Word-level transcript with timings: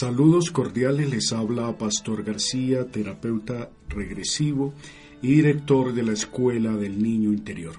Saludos 0.00 0.52
cordiales, 0.52 1.10
les 1.10 1.32
habla 1.32 1.76
Pastor 1.76 2.22
García, 2.22 2.88
terapeuta 2.88 3.68
regresivo 3.88 4.72
y 5.22 5.34
director 5.34 5.92
de 5.92 6.04
la 6.04 6.12
Escuela 6.12 6.76
del 6.76 7.02
Niño 7.02 7.32
Interior. 7.32 7.74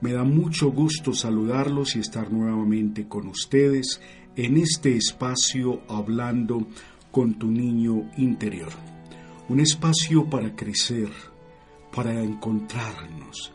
Me 0.00 0.14
da 0.14 0.24
mucho 0.24 0.70
gusto 0.70 1.12
saludarlos 1.12 1.96
y 1.96 1.98
estar 1.98 2.32
nuevamente 2.32 3.08
con 3.08 3.28
ustedes 3.28 4.00
en 4.36 4.56
este 4.56 4.96
espacio 4.96 5.82
hablando 5.86 6.66
con 7.10 7.38
tu 7.38 7.48
niño 7.48 8.10
interior. 8.16 8.72
Un 9.50 9.60
espacio 9.60 10.30
para 10.30 10.56
crecer, 10.56 11.10
para 11.94 12.22
encontrarnos, 12.22 13.52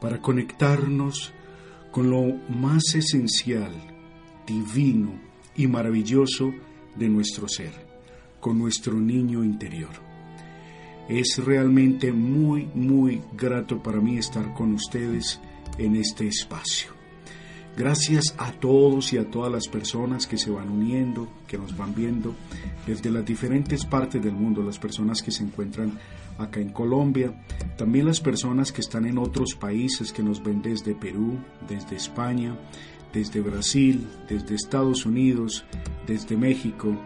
para 0.00 0.22
conectarnos 0.22 1.34
con 1.90 2.08
lo 2.08 2.34
más 2.48 2.94
esencial, 2.94 3.72
divino 4.46 5.20
y 5.54 5.66
maravilloso 5.66 6.50
de 6.96 7.08
nuestro 7.08 7.48
ser, 7.48 7.72
con 8.40 8.58
nuestro 8.58 8.94
niño 8.94 9.44
interior. 9.44 9.90
Es 11.08 11.38
realmente 11.44 12.12
muy, 12.12 12.68
muy 12.74 13.20
grato 13.32 13.82
para 13.82 14.00
mí 14.00 14.18
estar 14.18 14.54
con 14.54 14.72
ustedes 14.74 15.40
en 15.78 15.96
este 15.96 16.26
espacio. 16.26 16.92
Gracias 17.76 18.34
a 18.36 18.52
todos 18.52 19.14
y 19.14 19.18
a 19.18 19.30
todas 19.30 19.50
las 19.50 19.66
personas 19.66 20.26
que 20.26 20.36
se 20.36 20.50
van 20.50 20.68
uniendo, 20.68 21.26
que 21.46 21.56
nos 21.56 21.74
van 21.74 21.94
viendo 21.94 22.34
desde 22.86 23.10
las 23.10 23.24
diferentes 23.24 23.86
partes 23.86 24.22
del 24.22 24.34
mundo, 24.34 24.62
las 24.62 24.78
personas 24.78 25.22
que 25.22 25.30
se 25.30 25.42
encuentran 25.42 25.98
acá 26.36 26.60
en 26.60 26.68
Colombia, 26.68 27.32
también 27.78 28.06
las 28.06 28.20
personas 28.20 28.72
que 28.72 28.82
están 28.82 29.06
en 29.06 29.16
otros 29.16 29.54
países 29.54 30.12
que 30.12 30.22
nos 30.22 30.42
ven 30.42 30.60
desde 30.60 30.94
Perú, 30.94 31.38
desde 31.66 31.96
España, 31.96 32.54
desde 33.12 33.40
Brasil, 33.40 34.06
desde 34.28 34.54
Estados 34.54 35.06
Unidos, 35.06 35.64
desde 36.06 36.36
México. 36.36 36.96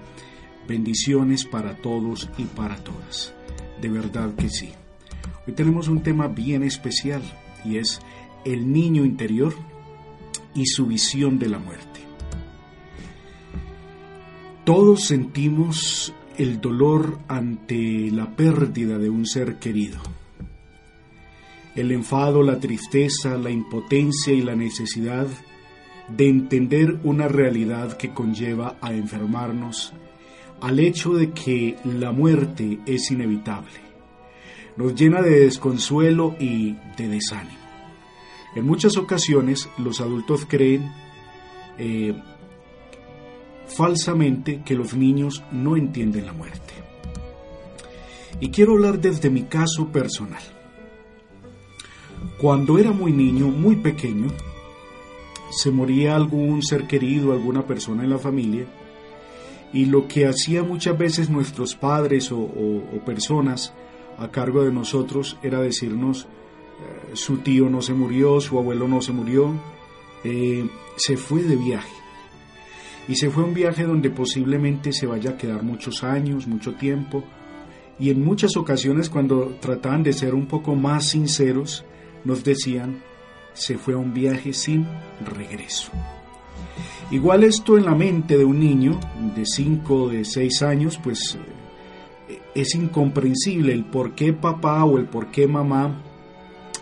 Bendiciones 0.68 1.44
para 1.44 1.76
todos 1.76 2.28
y 2.38 2.44
para 2.44 2.76
todas. 2.76 3.34
De 3.80 3.88
verdad 3.88 4.34
que 4.34 4.48
sí. 4.48 4.70
Hoy 5.46 5.54
tenemos 5.54 5.88
un 5.88 6.02
tema 6.02 6.28
bien 6.28 6.62
especial 6.62 7.22
y 7.64 7.78
es 7.78 8.00
el 8.44 8.72
niño 8.72 9.04
interior 9.04 9.54
y 10.54 10.66
su 10.66 10.86
visión 10.86 11.38
de 11.38 11.48
la 11.48 11.58
muerte. 11.58 12.00
Todos 14.64 15.04
sentimos 15.04 16.12
el 16.38 16.60
dolor 16.60 17.18
ante 17.28 18.10
la 18.10 18.34
pérdida 18.34 18.98
de 18.98 19.08
un 19.08 19.26
ser 19.26 19.58
querido. 19.58 19.98
El 21.76 21.92
enfado, 21.92 22.42
la 22.42 22.58
tristeza, 22.58 23.36
la 23.36 23.50
impotencia 23.50 24.32
y 24.32 24.42
la 24.42 24.56
necesidad 24.56 25.28
de 26.08 26.28
entender 26.28 26.98
una 27.02 27.28
realidad 27.28 27.96
que 27.96 28.12
conlleva 28.12 28.76
a 28.80 28.92
enfermarnos, 28.92 29.92
al 30.60 30.78
hecho 30.78 31.14
de 31.14 31.32
que 31.32 31.76
la 31.84 32.12
muerte 32.12 32.78
es 32.86 33.10
inevitable. 33.10 33.86
Nos 34.76 34.94
llena 34.94 35.22
de 35.22 35.40
desconsuelo 35.40 36.36
y 36.38 36.76
de 36.96 37.08
desánimo. 37.08 37.58
En 38.54 38.64
muchas 38.64 38.96
ocasiones 38.96 39.68
los 39.78 40.00
adultos 40.00 40.46
creen 40.48 40.90
eh, 41.78 42.14
falsamente 43.66 44.62
que 44.64 44.74
los 44.74 44.94
niños 44.94 45.42
no 45.52 45.76
entienden 45.76 46.26
la 46.26 46.32
muerte. 46.32 46.74
Y 48.40 48.50
quiero 48.50 48.72
hablar 48.72 49.00
desde 49.00 49.30
mi 49.30 49.42
caso 49.42 49.88
personal. 49.90 50.42
Cuando 52.38 52.78
era 52.78 52.92
muy 52.92 53.12
niño, 53.12 53.48
muy 53.48 53.76
pequeño, 53.76 54.28
se 55.50 55.70
moría 55.70 56.16
algún 56.16 56.62
ser 56.62 56.86
querido, 56.86 57.32
alguna 57.32 57.66
persona 57.66 58.04
en 58.04 58.10
la 58.10 58.18
familia, 58.18 58.66
y 59.72 59.86
lo 59.86 60.08
que 60.08 60.26
hacía 60.26 60.62
muchas 60.62 60.96
veces 60.96 61.28
nuestros 61.28 61.74
padres 61.74 62.30
o, 62.32 62.48
personas 63.04 63.74
a 64.18 64.30
cargo 64.30 64.64
de 64.64 64.72
nosotros 64.72 65.36
era 65.42 65.60
decirnos, 65.60 66.24
eh, 66.24 67.10
su 67.14 67.38
tío 67.38 67.68
no 67.68 67.82
se 67.82 67.92
murió, 67.92 68.40
su 68.40 68.58
abuelo 68.58 68.88
no 68.88 69.02
se 69.02 69.12
murió, 69.12 69.52
eh, 70.24 70.66
se 70.96 71.16
fue 71.16 71.42
de 71.42 71.56
viaje. 71.56 71.92
Y 73.08 73.16
se 73.16 73.30
fue 73.30 73.44
un 73.44 73.54
viaje 73.54 73.84
donde 73.84 74.10
posiblemente 74.10 74.92
se 74.92 75.06
vaya 75.06 75.30
a 75.30 75.36
quedar 75.36 75.62
muchos 75.62 76.02
años, 76.02 76.46
mucho 76.46 76.74
tiempo. 76.74 77.22
Y 77.98 78.10
en 78.10 78.24
muchas 78.24 78.56
ocasiones 78.56 79.08
cuando 79.08 79.56
trataban 79.60 80.02
de 80.02 80.12
ser 80.12 80.34
un 80.34 80.46
poco 80.46 80.74
más 80.74 81.10
sinceros, 81.10 81.84
nos 82.24 82.42
decían, 82.42 83.02
se 83.56 83.78
fue 83.78 83.94
a 83.94 83.96
un 83.96 84.12
viaje 84.12 84.52
sin 84.52 84.86
regreso. 85.24 85.90
Igual 87.10 87.44
esto 87.44 87.78
en 87.78 87.86
la 87.86 87.94
mente 87.94 88.36
de 88.36 88.44
un 88.44 88.60
niño 88.60 89.00
de 89.34 89.46
5 89.46 89.94
o 89.94 90.08
de 90.08 90.24
6 90.24 90.62
años, 90.62 91.00
pues 91.02 91.38
eh, 92.28 92.40
es 92.54 92.74
incomprensible 92.74 93.72
el 93.72 93.84
por 93.84 94.14
qué 94.14 94.32
papá 94.32 94.84
o 94.84 94.98
el 94.98 95.06
por 95.06 95.30
qué 95.30 95.46
mamá, 95.46 96.02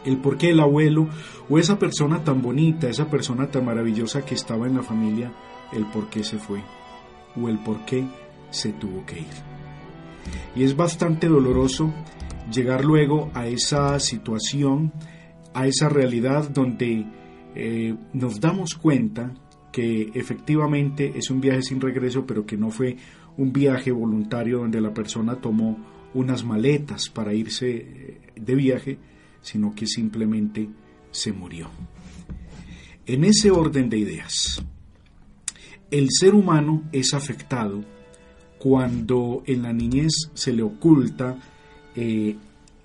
el 0.05 0.19
por 0.19 0.37
qué 0.37 0.51
el 0.51 0.61
abuelo 0.61 1.09
o 1.49 1.59
esa 1.59 1.79
persona 1.79 2.25
tan 2.25 2.43
bonita, 2.43 2.89
esa 2.89 3.09
persona 3.09 3.51
tan 3.51 3.65
maravillosa 3.65 4.25
que 4.25 4.35
estaba 4.35 4.67
en 4.67 4.77
la 4.77 4.83
familia, 4.83 5.33
el 5.73 5.87
por 5.87 6.09
qué 6.09 6.25
se 6.25 6.39
fue 6.39 6.63
o 7.41 7.49
el 7.49 7.59
por 7.59 7.85
qué 7.85 8.05
se 8.51 8.73
tuvo 8.73 9.05
que 9.07 9.21
ir. 9.21 9.55
Y 10.57 10.65
es 10.65 10.75
bastante 10.75 11.29
doloroso 11.29 11.93
llegar 12.51 12.85
luego 12.85 13.31
a 13.35 13.47
esa 13.47 13.99
situación 14.01 14.93
a 15.55 15.67
esa 15.67 15.89
realidad 15.89 16.51
donde 16.51 17.07
eh, 17.55 17.95
nos 18.13 18.41
damos 18.41 18.75
cuenta 18.75 19.33
que 19.73 20.11
efectivamente 20.15 21.13
es 21.17 21.31
un 21.31 21.41
viaje 21.41 21.63
sin 21.63 21.81
regreso, 21.81 22.27
pero 22.27 22.45
que 22.45 22.57
no 22.57 22.71
fue 22.71 22.97
un 23.37 23.53
viaje 23.53 23.91
voluntario 23.91 24.59
donde 24.59 24.81
la 24.81 24.93
persona 24.93 25.37
tomó 25.37 25.79
unas 26.15 26.45
maletas 26.45 27.09
para 27.09 27.35
irse 27.35 27.71
eh, 27.71 28.21
de 28.37 28.55
viaje, 28.55 28.99
sino 29.43 29.75
que 29.75 29.87
simplemente 29.87 30.69
se 31.11 31.33
murió. 31.33 31.71
En 33.07 33.25
ese 33.25 33.51
orden 33.51 33.91
de 33.91 33.99
ideas, 33.99 34.65
el 35.91 36.09
ser 36.11 36.35
humano 36.35 36.83
es 36.93 37.15
afectado 37.15 37.85
cuando 38.59 39.43
en 39.47 39.63
la 39.63 39.73
niñez 39.73 40.31
se 40.33 40.53
le 40.53 40.63
oculta 40.63 41.37
eh, 41.95 42.37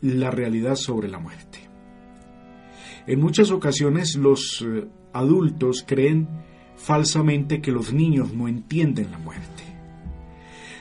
la 0.02 0.30
realidad 0.30 0.76
sobre 0.76 1.08
la 1.08 1.20
muerte. 1.20 1.69
En 3.10 3.20
muchas 3.22 3.50
ocasiones 3.50 4.16
los 4.16 4.62
eh, 4.62 4.88
adultos 5.14 5.84
creen 5.84 6.28
falsamente 6.76 7.60
que 7.60 7.72
los 7.72 7.92
niños 7.92 8.36
no 8.36 8.48
entienden 8.48 9.10
la 9.10 9.18
muerte. 9.18 9.64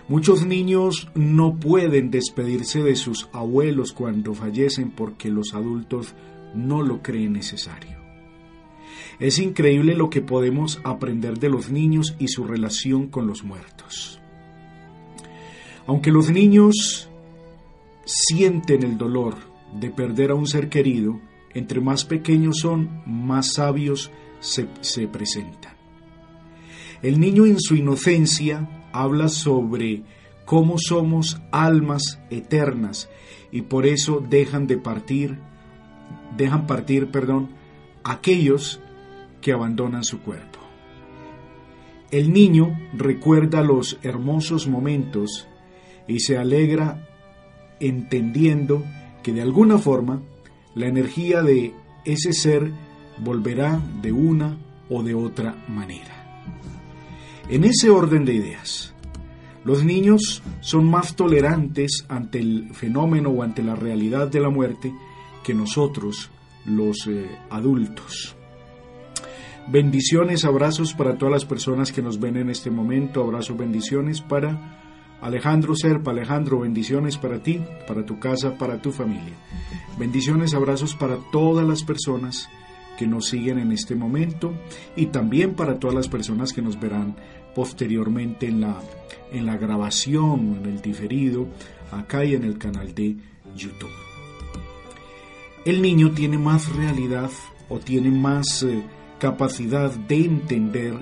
Muchos 0.09 0.45
niños 0.45 1.09
no 1.15 1.59
pueden 1.59 2.11
despedirse 2.11 2.83
de 2.83 2.97
sus 2.97 3.31
abuelos 3.33 3.95
cuando 3.95 4.35
fallecen 4.35 4.91
porque 4.91 5.31
los 5.31 5.55
adultos 5.55 6.15
no 6.55 6.83
lo 6.83 7.01
creen 7.01 7.33
necesario. 7.33 7.97
Es 9.19 9.39
increíble 9.39 9.95
lo 9.95 10.11
que 10.11 10.21
podemos 10.21 10.83
aprender 10.85 11.39
de 11.39 11.49
los 11.49 11.71
niños 11.71 12.15
y 12.19 12.29
su 12.29 12.45
relación 12.45 13.07
con 13.07 13.27
los 13.27 13.43
muertos. 13.43 14.21
Aunque 15.87 16.11
los 16.11 16.29
niños 16.29 17.09
sienten 18.05 18.83
el 18.83 18.99
dolor 18.99 19.35
de 19.81 19.89
perder 19.89 20.33
a 20.33 20.35
un 20.35 20.47
ser 20.47 20.69
querido, 20.69 21.23
entre 21.59 21.81
más 21.81 22.05
pequeños 22.05 22.59
son, 22.59 23.03
más 23.05 23.55
sabios 23.55 24.11
se, 24.41 25.09
presentan. 25.09 25.75
El 27.03 27.19
niño 27.21 27.47
en 27.47 27.59
su 27.59 27.75
inocencia 27.75 28.89
habla 28.93 29.29
sobre 29.29 30.05
cómo 30.45 30.77
somos 30.79 31.41
almas 31.51 32.21
eternas 32.31 33.11
y 33.51 33.63
por 33.63 33.87
eso 33.87 34.25
dejan 34.27 34.67
de 34.67 34.79
partir, 34.79 35.39
dejan 36.37 36.67
partir, 36.67 37.11
perdón, 37.11 37.51
aquellos 38.05 38.81
que 39.41 39.53
abandonan 39.53 40.05
su 40.05 40.21
cuerpo. 40.21 40.61
El 42.11 42.33
niño 42.33 42.79
recuerda 42.95 43.63
los 43.63 43.99
hermosos 44.03 44.67
momentos 44.69 45.47
y 46.07 46.21
se 46.21 46.39
alegra 46.39 47.07
entendiendo 47.81 48.85
que 49.23 49.33
de 49.33 49.43
alguna 49.43 49.79
forma 49.79 50.23
la 50.79 50.87
energía 50.87 51.43
de 51.43 51.75
ese 52.05 52.33
ser 52.33 52.71
volverá 53.19 53.83
de 54.01 54.13
una 54.13 54.57
o 54.89 55.03
de 55.03 55.13
otra 55.13 55.57
manera. 55.69 56.55
En 57.49 57.65
ese 57.65 57.91
orden 57.91 58.25
de 58.25 58.35
ideas, 58.35 58.95
los 59.65 59.85
niños 59.85 60.41
son 60.61 60.89
más 60.89 61.17
tolerantes 61.17 62.07
ante 62.09 62.39
el 62.39 62.73
fenómeno 62.75 63.31
o 63.31 63.43
ante 63.43 63.65
la 63.65 63.75
realidad 63.75 64.29
de 64.29 64.39
la 64.39 64.51
muerte 64.51 64.95
que 65.43 65.53
nosotros, 65.53 66.31
los 66.65 67.09
eh, 67.09 67.29
adultos. 67.51 68.37
Bendiciones, 69.67 70.45
abrazos 70.45 70.95
para 70.95 71.19
todas 71.19 71.33
las 71.33 71.45
personas 71.45 71.91
que 71.91 72.03
nos 72.03 72.21
ven 72.21 72.37
en 72.37 72.51
este 72.51 72.71
momento, 72.71 73.21
abrazos, 73.21 73.59
bendiciones 73.59 74.21
para 74.21 74.88
Alejandro 75.21 75.75
Serpa, 75.75 76.13
Alejandro, 76.13 76.61
bendiciones 76.61 77.17
para 77.19 77.43
ti, 77.43 77.61
para 77.87 78.05
tu 78.07 78.19
casa, 78.19 78.57
para 78.57 78.81
tu 78.81 78.93
familia. 78.93 79.35
Bendiciones, 79.99 80.55
abrazos 80.55 80.95
para 80.95 81.17
todas 81.33 81.67
las 81.67 81.83
personas 81.83 82.49
que 82.97 83.07
nos 83.07 83.27
siguen 83.29 83.59
en 83.59 83.73
este 83.73 83.95
momento 83.95 84.53
y 84.97 85.07
también 85.07 85.55
para 85.55 85.79
todas 85.79 85.95
las 85.95 86.09
personas 86.09 86.53
que 86.53 86.63
nos 86.63 86.79
verán 86.79 87.17
posteriormente 87.55 88.47
en 88.47 88.61
la, 88.61 88.77
en 89.33 89.47
la 89.47 89.57
grabación, 89.57 90.59
en 90.61 90.67
el 90.67 90.81
diferido, 90.81 91.49
acá 91.91 92.25
y 92.25 92.35
en 92.35 92.45
el 92.45 92.59
canal 92.59 92.95
de 92.95 93.17
YouTube. 93.57 93.91
El 95.65 95.83
niño 95.83 96.13
tiene 96.13 96.39
más 96.39 96.75
realidad 96.75 97.31
o 97.69 97.79
tiene 97.79 98.11
más 98.11 98.63
eh, 98.63 98.83
capacidad 99.19 99.91
de 99.91 100.25
entender 100.25 100.95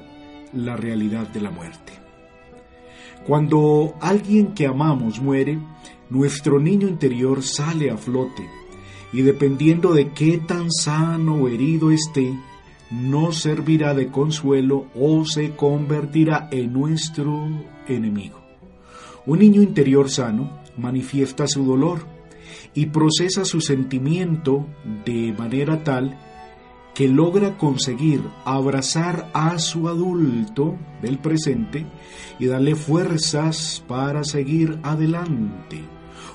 la 0.53 0.77
realidad 0.77 1.29
de 1.29 1.41
la 1.41 1.51
muerte. 1.51 2.06
Cuando 3.25 3.95
alguien 4.01 4.55
que 4.55 4.67
amamos 4.67 5.21
muere, 5.21 5.59
nuestro 6.11 6.61
niño 6.61 6.89
interior 6.89 7.43
sale 7.43 7.91
a 7.91 7.97
flote 7.97 8.49
y 9.13 9.23
dependiendo 9.23 9.93
de 9.95 10.13
qué 10.13 10.39
tan 10.39 10.71
sano 10.71 11.37
o 11.37 11.49
herido 11.49 11.91
esté, 11.91 12.39
no 12.91 13.33
servirá 13.33 13.95
de 13.95 14.09
consuelo 14.09 14.87
o 14.95 15.25
se 15.25 15.57
convertirá 15.57 16.49
en 16.53 16.73
nuestro 16.73 17.49
enemigo. 17.89 18.41
Un 19.27 19.41
niño 19.41 19.62
interior 19.62 20.11
sano 20.11 20.61
manifiesta 20.77 21.47
su 21.49 21.65
dolor 21.65 22.07
y 22.75 22.87
procesa 22.87 23.45
su 23.45 23.61
sentimiento 23.61 24.67
de 25.05 25.35
manera 25.37 25.83
tal 25.83 26.17
que 26.97 27.09
logra 27.09 27.59
conseguir 27.59 28.23
abrazar 28.47 29.29
a 29.35 29.59
su 29.59 29.87
adulto 29.87 30.79
del 31.03 31.19
presente 31.19 31.85
y 32.39 32.47
darle 32.47 32.75
fuerzas 32.75 33.85
para 33.87 34.25
seguir 34.25 34.79
adelante. 34.83 35.83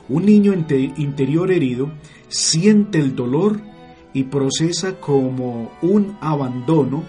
Un 0.08 0.28
niño 0.28 0.54
interior 0.54 1.52
herido 1.52 1.92
siente 2.28 3.00
el 3.00 3.16
dolor 3.16 3.60
y 4.14 4.26
procesa 4.26 5.00
como 5.00 5.72
un 5.82 6.16
abandono, 6.22 7.06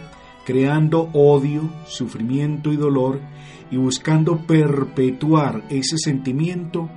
creando 0.47 1.11
odio, 1.13 1.69
sufrimiento 1.85 2.73
y 2.73 2.77
dolor 2.77 3.21
y 3.71 3.77
buscando 3.77 4.47
perpetuar 4.47 5.63
ese 5.69 5.99
sentimiento 5.99 6.89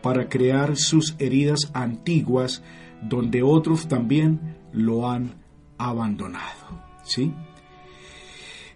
para 0.00 0.28
crear 0.28 0.76
sus 0.76 1.16
heridas 1.18 1.72
antiguas 1.74 2.62
donde 3.02 3.42
otros 3.42 3.88
también 3.88 4.58
lo 4.72 5.10
han 5.10 5.43
abandonado. 5.78 6.82
¿sí? 7.04 7.32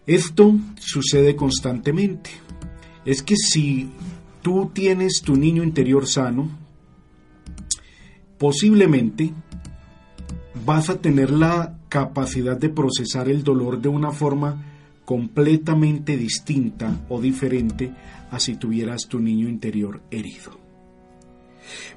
Esto 0.07 0.57
sucede 0.79 1.37
constantemente. 1.37 2.31
Es 3.05 3.23
que 3.23 3.37
si 3.37 3.91
tú 4.43 4.71
tienes 4.73 5.23
tu 5.23 5.37
niño 5.37 5.63
interior 5.63 6.07
sano, 6.07 6.49
posiblemente 8.39 9.33
vas 10.65 10.91
a 10.91 11.01
tener 11.01 11.31
la 11.31 11.79
capacidad 11.89 12.57
de 12.57 12.69
procesar 12.69 13.29
el 13.29 13.43
dolor 13.43 13.81
de 13.81 13.89
una 13.89 14.11
forma 14.11 14.65
completamente 15.05 16.17
distinta 16.17 17.05
o 17.09 17.21
diferente 17.21 17.93
a 18.31 18.39
si 18.39 18.57
tuvieras 18.57 19.09
tu 19.09 19.21
niño 19.21 19.49
interior 19.49 20.03
herido. 20.11 20.59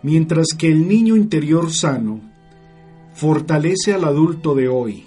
Mientras 0.03 0.47
que 0.57 0.67
el 0.67 0.87
niño 0.87 1.15
interior 1.15 1.71
sano 1.71 2.30
fortalece 3.13 3.93
al 3.93 4.05
adulto 4.05 4.55
de 4.55 4.67
hoy 4.67 5.05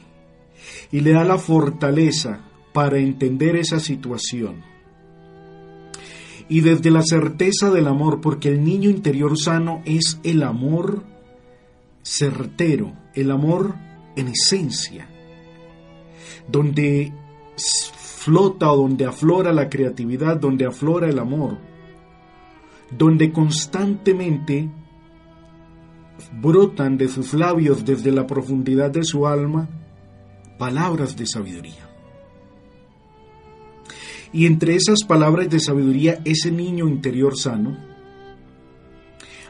y 0.91 1.01
le 1.01 1.13
da 1.13 1.25
la 1.25 1.39
fortaleza 1.39 2.41
para 2.73 2.99
entender 2.99 3.57
esa 3.57 3.81
situación. 3.81 4.63
Y 6.49 6.61
desde 6.61 6.91
la 6.91 7.03
certeza 7.03 7.71
del 7.71 7.87
amor, 7.87 8.21
porque 8.21 8.49
el 8.49 8.63
niño 8.63 8.91
interior 8.91 9.39
sano 9.39 9.83
es 9.85 10.21
el 10.25 10.43
amor 10.43 11.03
certero, 12.03 12.93
el 13.15 13.31
amor 13.31 13.75
en 14.17 14.29
esencia, 14.29 15.09
donde 16.49 17.13
flota 17.57 18.71
o 18.73 18.77
donde 18.77 19.07
aflora 19.07 19.53
la 19.53 19.69
creatividad, 19.69 20.37
donde 20.37 20.67
aflora 20.67 21.09
el 21.09 21.19
amor, 21.19 21.59
donde 22.91 23.33
constantemente 23.33 24.69
brotan 26.41 26.97
de 26.97 27.09
sus 27.09 27.35
labios 27.35 27.85
desde 27.85 28.13
la 28.13 28.27
profundidad 28.27 28.91
de 28.91 29.05
su 29.05 29.27
alma 29.27 29.69
palabras 30.59 31.17
de 31.17 31.27
sabiduría. 31.27 31.91
Y 34.33 34.47
entre 34.47 34.75
esas 34.75 35.05
palabras 35.07 35.49
de 35.49 35.61
sabiduría, 35.61 36.21
ese 36.25 36.51
niño 36.51 36.89
interior 36.89 37.39
sano 37.39 37.77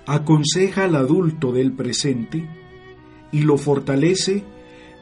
aconseja 0.06 0.84
al 0.84 0.96
adulto 0.96 1.52
del 1.52 1.72
presente 1.72 2.46
y 3.32 3.42
lo 3.42 3.56
fortalece 3.56 4.44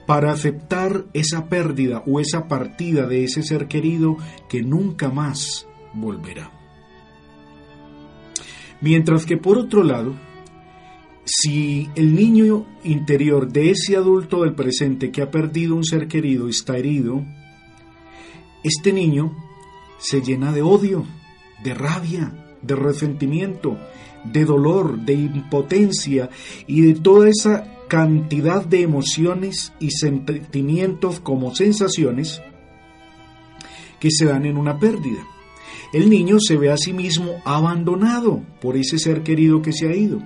para 0.07 0.33
aceptar 0.33 1.07
esa 1.13 1.49
pérdida 1.49 2.03
o 2.07 2.21
esa 2.21 2.47
partida 2.49 3.07
de 3.07 3.25
ese 3.25 3.43
ser 3.43 3.67
querido 3.67 4.17
que 4.49 4.63
nunca 4.63 5.11
más 5.11 5.67
volverá. 5.95 6.51
Mientras 8.81 9.27
que 9.27 9.37
por 9.37 9.59
otro 9.59 9.85
lado, 9.85 10.15
si 11.25 11.89
el 11.95 12.15
niño 12.15 12.67
interior 12.85 13.51
de 13.53 13.71
ese 13.71 13.97
adulto 13.97 14.43
del 14.43 14.55
presente 14.55 15.11
que 15.11 15.23
ha 15.23 15.31
perdido 15.31 15.77
un 15.77 15.85
ser 15.85 16.09
querido 16.09 16.49
está 16.49 16.77
herido, 16.77 17.25
este 18.65 18.93
niño 18.93 19.37
se 19.99 20.21
llena 20.21 20.53
de 20.53 20.63
odio, 20.63 21.05
de 21.63 21.75
rabia, 21.75 22.57
de 22.61 22.75
resentimiento, 22.75 23.79
de 24.25 24.45
dolor, 24.45 24.99
de 25.01 25.15
impotencia 25.15 26.31
y 26.67 26.83
de 26.83 26.95
toda 26.95 27.29
esa 27.29 27.73
cantidad 27.89 28.65
de 28.65 28.83
emociones 28.83 29.73
y 29.79 29.91
sentimientos 29.91 31.21
como 31.21 31.55
sensaciones 31.55 32.41
que 34.01 34.11
se 34.11 34.25
dan 34.25 34.47
en 34.47 34.57
una 34.57 34.79
pérdida. 34.79 35.23
El 35.93 36.09
niño 36.09 36.39
se 36.41 36.57
ve 36.57 36.71
a 36.71 36.79
sí 36.79 36.95
mismo 36.95 37.43
abandonado 37.45 38.41
por 38.63 38.77
ese 38.77 38.99
ser 38.99 39.23
querido 39.23 39.61
que 39.61 39.73
se 39.73 39.89
ha 39.89 39.95
ido. 39.95 40.23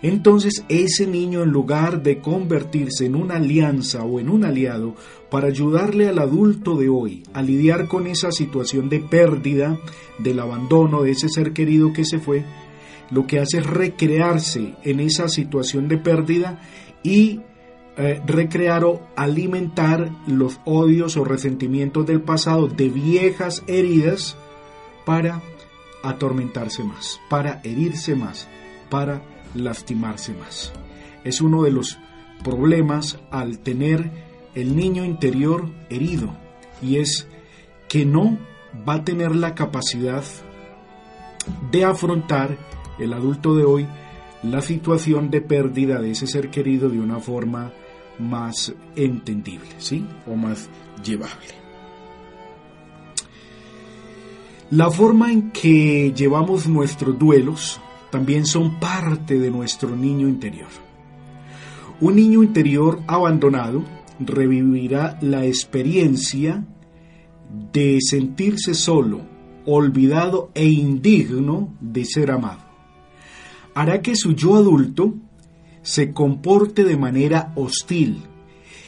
Entonces 0.00 0.64
ese 0.68 1.08
niño 1.08 1.42
en 1.42 1.50
lugar 1.50 2.04
de 2.04 2.20
convertirse 2.20 3.06
en 3.06 3.16
una 3.16 3.36
alianza 3.36 4.04
o 4.04 4.20
en 4.20 4.28
un 4.28 4.44
aliado 4.44 4.94
para 5.28 5.48
ayudarle 5.48 6.08
al 6.08 6.20
adulto 6.20 6.76
de 6.76 6.88
hoy 6.88 7.24
a 7.32 7.42
lidiar 7.42 7.88
con 7.88 8.06
esa 8.06 8.30
situación 8.30 8.88
de 8.88 9.00
pérdida, 9.00 9.78
del 10.20 10.38
abandono 10.38 11.02
de 11.02 11.10
ese 11.10 11.28
ser 11.28 11.52
querido 11.52 11.92
que 11.92 12.04
se 12.04 12.20
fue, 12.20 12.44
lo 13.10 13.26
que 13.26 13.40
hace 13.40 13.58
es 13.58 13.66
recrearse 13.66 14.74
en 14.84 15.00
esa 15.00 15.28
situación 15.28 15.88
de 15.88 15.98
pérdida 15.98 16.60
y 17.02 17.40
eh, 17.96 18.22
recrear 18.24 18.84
o 18.84 19.02
alimentar 19.16 20.10
los 20.28 20.60
odios 20.64 21.16
o 21.16 21.24
resentimientos 21.24 22.06
del 22.06 22.20
pasado 22.20 22.68
de 22.68 22.88
viejas 22.88 23.64
heridas 23.66 24.36
para 25.08 25.40
atormentarse 26.02 26.84
más, 26.84 27.18
para 27.30 27.62
herirse 27.64 28.14
más, 28.14 28.46
para 28.90 29.22
lastimarse 29.54 30.34
más. 30.34 30.70
Es 31.24 31.40
uno 31.40 31.62
de 31.62 31.70
los 31.70 31.98
problemas 32.44 33.18
al 33.30 33.58
tener 33.60 34.10
el 34.54 34.76
niño 34.76 35.06
interior 35.06 35.70
herido 35.88 36.36
y 36.82 36.96
es 36.96 37.26
que 37.88 38.04
no 38.04 38.36
va 38.86 38.96
a 38.96 39.04
tener 39.04 39.34
la 39.34 39.54
capacidad 39.54 40.24
de 41.70 41.84
afrontar 41.86 42.58
el 42.98 43.14
adulto 43.14 43.56
de 43.56 43.64
hoy 43.64 43.86
la 44.42 44.60
situación 44.60 45.30
de 45.30 45.40
pérdida 45.40 46.02
de 46.02 46.10
ese 46.10 46.26
ser 46.26 46.50
querido 46.50 46.90
de 46.90 47.00
una 47.00 47.18
forma 47.18 47.72
más 48.18 48.74
entendible, 48.94 49.70
¿sí? 49.78 50.06
O 50.26 50.36
más 50.36 50.68
llevable. 51.02 51.67
La 54.70 54.90
forma 54.90 55.32
en 55.32 55.50
que 55.50 56.12
llevamos 56.14 56.68
nuestros 56.68 57.18
duelos 57.18 57.80
también 58.10 58.44
son 58.44 58.78
parte 58.78 59.38
de 59.38 59.50
nuestro 59.50 59.96
niño 59.96 60.28
interior. 60.28 60.68
Un 62.02 62.16
niño 62.16 62.42
interior 62.42 63.00
abandonado 63.06 63.82
revivirá 64.20 65.18
la 65.22 65.46
experiencia 65.46 66.66
de 67.72 67.96
sentirse 68.02 68.74
solo, 68.74 69.22
olvidado 69.64 70.50
e 70.54 70.66
indigno 70.66 71.74
de 71.80 72.04
ser 72.04 72.30
amado. 72.30 72.60
Hará 73.74 74.02
que 74.02 74.16
su 74.16 74.34
yo 74.34 74.56
adulto 74.56 75.14
se 75.80 76.12
comporte 76.12 76.84
de 76.84 76.98
manera 76.98 77.54
hostil 77.56 78.18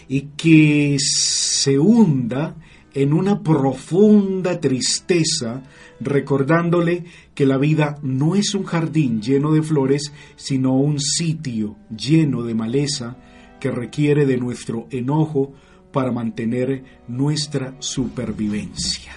y 0.08 0.28
que 0.36 0.98
se 0.98 1.78
hunda 1.78 2.56
en 2.94 3.12
una 3.12 3.42
profunda 3.42 4.60
tristeza, 4.60 5.62
recordándole 6.00 7.04
que 7.34 7.46
la 7.46 7.56
vida 7.56 7.98
no 8.02 8.34
es 8.34 8.54
un 8.54 8.64
jardín 8.64 9.20
lleno 9.22 9.52
de 9.52 9.62
flores, 9.62 10.12
sino 10.36 10.74
un 10.74 10.98
sitio 10.98 11.76
lleno 11.96 12.42
de 12.42 12.54
maleza 12.54 13.16
que 13.60 13.70
requiere 13.70 14.26
de 14.26 14.38
nuestro 14.38 14.86
enojo 14.90 15.52
para 15.92 16.12
mantener 16.12 16.84
nuestra 17.08 17.74
supervivencia. 17.78 19.12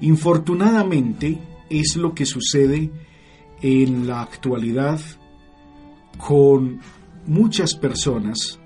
Infortunadamente 0.00 1.38
es 1.68 1.96
lo 1.96 2.14
que 2.14 2.24
sucede 2.24 2.90
en 3.60 4.06
la 4.06 4.22
actualidad 4.22 5.00
con 6.16 6.80
muchas 7.26 7.74
personas 7.74 8.57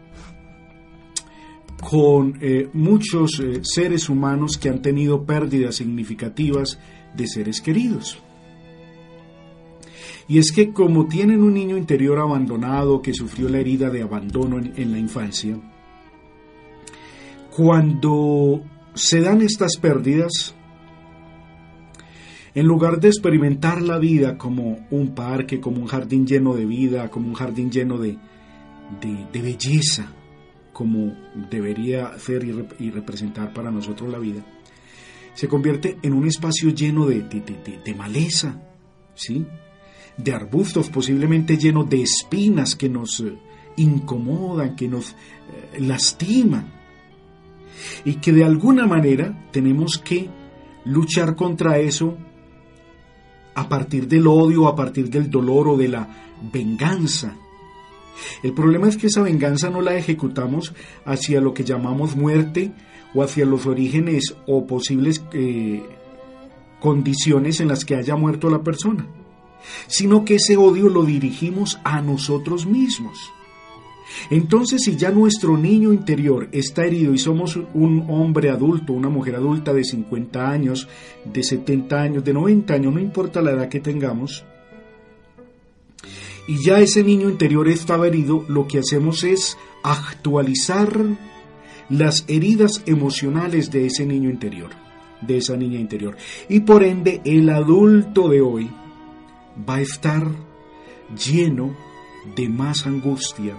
con 1.89 2.39
eh, 2.41 2.69
muchos 2.73 3.41
eh, 3.41 3.61
seres 3.63 4.09
humanos 4.09 4.57
que 4.57 4.69
han 4.69 4.81
tenido 4.81 5.25
pérdidas 5.25 5.77
significativas 5.77 6.79
de 7.15 7.27
seres 7.27 7.61
queridos. 7.61 8.23
Y 10.29 10.39
es 10.39 10.53
que 10.53 10.73
como 10.73 11.09
tienen 11.09 11.43
un 11.43 11.55
niño 11.55 11.77
interior 11.77 12.21
abandonado 12.21 13.03
que 13.03 13.13
sufrió 13.13 13.49
la 13.49 13.59
herida 13.59 13.91
de 13.91 14.03
abandono 14.03 14.59
en 14.59 14.93
la 14.93 14.99
infancia, 14.99 15.59
cuando 17.55 18.63
se 18.95 19.21
dan 19.21 19.43
estas 19.43 19.77
pérdidas, 19.77 20.55
en 22.55 22.67
lugar 22.67 23.01
de 23.01 23.09
experimentar 23.09 23.83
la 23.83 23.99
vida 23.99 24.39
como 24.39 24.87
un 24.91 25.15
parque, 25.15 25.61
como 25.61 25.81
un 25.81 25.87
jardín 25.87 26.27
lleno 26.27 26.55
de 26.55 26.67
vida, 26.67 27.11
como 27.11 27.29
un 27.29 27.35
jardín 27.35 27.71
lleno 27.71 27.99
de, 27.99 28.19
belleza, 29.33 30.13
como 30.73 31.15
debería 31.51 32.19
ser 32.19 32.45
y, 32.45 32.91
representar 32.91 33.53
para 33.53 33.71
nosotros 33.71 34.11
la 34.11 34.19
vida, 34.19 34.43
se 35.35 35.49
convierte 35.49 35.99
en 36.03 36.13
un 36.13 36.27
espacio 36.27 36.71
lleno 36.71 37.07
de, 37.07 37.23
de 37.23 37.95
maleza, 37.95 38.61
¿sí? 39.15 39.47
de 40.17 40.35
arbustos, 40.35 40.91
posiblemente 40.91 41.57
lleno 41.57 41.85
de 41.85 42.03
espinas 42.03 42.77
que 42.77 42.89
nos 42.89 43.21
eh, 43.21 43.33
incomodan, 43.77 44.77
que 44.77 44.89
nos 44.89 45.13
eh, 45.13 45.81
lastiman, 45.81 46.67
y 48.05 48.15
que 48.15 48.33
de 48.33 48.45
alguna 48.45 48.87
manera 48.87 49.49
tenemos 49.51 49.99
que 49.99 50.29
luchar 50.85 51.35
contra 51.35 51.79
eso 51.79 52.17
a 53.55 53.69
partir 53.69 54.07
del 54.07 54.27
odio, 54.27 54.69
a 54.69 54.77
partir 54.77 55.11
del 55.11 55.31
dolor 55.31 55.69
o 55.69 55.77
de 55.77 55.89
la 55.89 56.09
venganza. 56.53 57.37
El 58.43 58.53
problema 58.53 58.89
es 58.89 58.97
que 58.97 59.07
esa 59.07 59.23
venganza 59.23 59.71
no 59.71 59.81
la 59.81 59.97
ejecutamos 59.97 60.75
hacia 61.05 61.41
lo 61.41 61.55
que 61.55 61.65
llamamos 61.65 62.17
muerte 62.17 62.73
o 63.15 63.23
hacia 63.23 63.47
los 63.47 63.67
orígenes 63.67 64.35
o 64.47 64.67
posibles 64.67 65.23
eh, 65.33 65.83
condiciones 66.81 67.61
en 67.61 67.69
las 67.69 67.85
que 67.85 67.97
haya 67.97 68.17
muerto 68.17 68.51
la 68.51 68.63
persona, 68.63 69.07
sino 69.87 70.25
que 70.25 70.37
ese 70.37 70.57
odio 70.57 70.89
lo 70.89 71.05
dirigimos 71.05 71.79
a 71.85 72.01
nosotros 72.01 72.67
mismos. 72.67 73.19
Entonces, 74.31 74.83
si 74.85 74.97
ya 74.97 75.11
nuestro 75.11 75.57
niño 75.57 75.93
interior 75.93 76.49
está 76.53 76.85
herido 76.85 77.15
y 77.15 77.19
somos 77.19 77.59
un 77.73 78.07
hombre 78.09 78.51
adulto, 78.51 78.93
una 78.93 79.09
mujer 79.09 79.37
adulta 79.37 79.73
de 79.73 79.85
50 79.85 80.51
años, 80.51 80.89
de 81.25 81.43
70 81.43 82.01
años, 82.01 82.25
de 82.25 82.33
90 82.33 82.75
años, 82.75 82.93
no 82.93 83.01
importa 83.01 83.41
la 83.41 83.53
edad 83.53 83.69
que 83.69 83.81
tengamos, 83.81 84.45
y 86.47 86.63
ya 86.63 86.81
ese 86.81 87.05
niño 87.05 87.29
interior 87.29 87.69
estaba 87.69 88.07
herido, 88.07 88.45
lo 88.49 88.67
que 88.67 88.79
hacemos 88.79 89.25
es 89.25 89.57
actualizar 89.83 90.99
las 91.89 92.25
heridas 92.29 92.83
emocionales 92.87 93.71
de 93.71 93.87
ese 93.87 94.07
niño 94.07 94.31
interior, 94.31 94.71
de 95.21 95.39
esa 95.39 95.57
niña 95.57 95.79
interior. 95.79 96.17
Y 96.49 96.61
por 96.61 96.83
ende, 96.83 97.21
el 97.25 97.49
adulto 97.51 98.29
de 98.29 98.41
hoy 98.41 98.71
va 99.69 99.77
a 99.77 99.81
estar 99.81 100.27
lleno 101.17 101.77
de 102.35 102.49
más 102.49 102.87
angustia, 102.87 103.55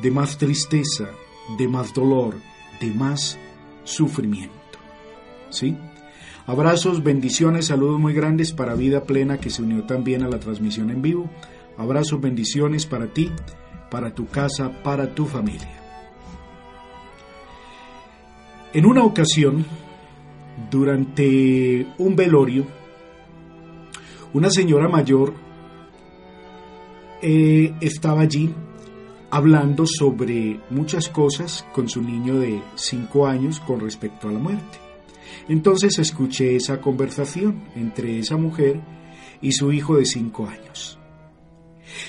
de 0.00 0.10
más 0.10 0.36
tristeza, 0.38 1.08
de 1.58 1.68
más 1.68 1.94
dolor, 1.94 2.34
de 2.80 2.90
más 2.90 3.38
sufrimiento. 3.84 4.54
¿Sí? 5.50 5.76
Abrazos, 6.46 7.02
bendiciones, 7.02 7.66
saludos 7.66 7.98
muy 7.98 8.12
grandes 8.12 8.52
para 8.52 8.74
Vida 8.74 9.04
Plena 9.04 9.38
que 9.38 9.50
se 9.50 9.62
unió 9.62 9.84
también 9.84 10.22
a 10.22 10.28
la 10.28 10.38
transmisión 10.38 10.90
en 10.90 11.02
vivo. 11.02 11.30
Abrazos, 11.78 12.20
bendiciones 12.20 12.86
para 12.86 13.06
ti, 13.06 13.30
para 13.90 14.14
tu 14.14 14.26
casa, 14.26 14.82
para 14.82 15.14
tu 15.14 15.26
familia. 15.26 15.82
En 18.72 18.86
una 18.86 19.04
ocasión, 19.04 19.64
durante 20.70 21.86
un 21.98 22.16
velorio, 22.16 22.66
una 24.32 24.50
señora 24.50 24.88
mayor 24.88 25.32
eh, 27.22 27.74
estaba 27.80 28.20
allí 28.20 28.52
hablando 29.30 29.86
sobre 29.86 30.60
muchas 30.70 31.08
cosas 31.08 31.64
con 31.72 31.88
su 31.88 32.02
niño 32.02 32.38
de 32.38 32.62
5 32.74 33.26
años 33.26 33.60
con 33.60 33.80
respecto 33.80 34.28
a 34.28 34.32
la 34.32 34.38
muerte. 34.38 34.78
Entonces 35.48 35.98
escuché 35.98 36.56
esa 36.56 36.80
conversación 36.80 37.64
entre 37.74 38.18
esa 38.18 38.36
mujer 38.36 38.80
y 39.40 39.52
su 39.52 39.72
hijo 39.72 39.96
de 39.96 40.04
5 40.04 40.46
años. 40.46 40.98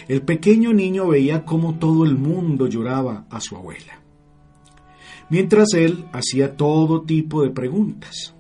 El 0.07 0.21
pequeño 0.21 0.73
niño 0.73 1.07
veía 1.07 1.45
cómo 1.45 1.77
todo 1.77 2.05
el 2.05 2.17
mundo 2.17 2.67
lloraba 2.67 3.25
a 3.29 3.39
su 3.39 3.55
abuela, 3.55 3.99
mientras 5.29 5.73
él 5.73 6.05
hacía 6.13 6.55
todo 6.55 7.03
tipo 7.03 7.43
de 7.43 7.51
preguntas. 7.51 8.33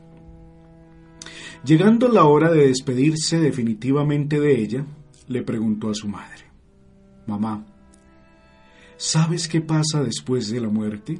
Llegando 1.63 2.07
la 2.07 2.25
hora 2.25 2.51
de 2.51 2.67
despedirse 2.67 3.39
definitivamente 3.39 4.39
de 4.39 4.61
ella, 4.61 4.85
le 5.27 5.41
preguntó 5.41 5.89
a 5.89 5.95
su 5.95 6.07
madre, 6.07 6.45
Mamá, 7.25 7.65
¿Sabes 8.97 9.47
qué 9.47 9.61
pasa 9.61 10.03
después 10.03 10.49
de 10.49 10.59
la 10.59 10.69
muerte? 10.69 11.19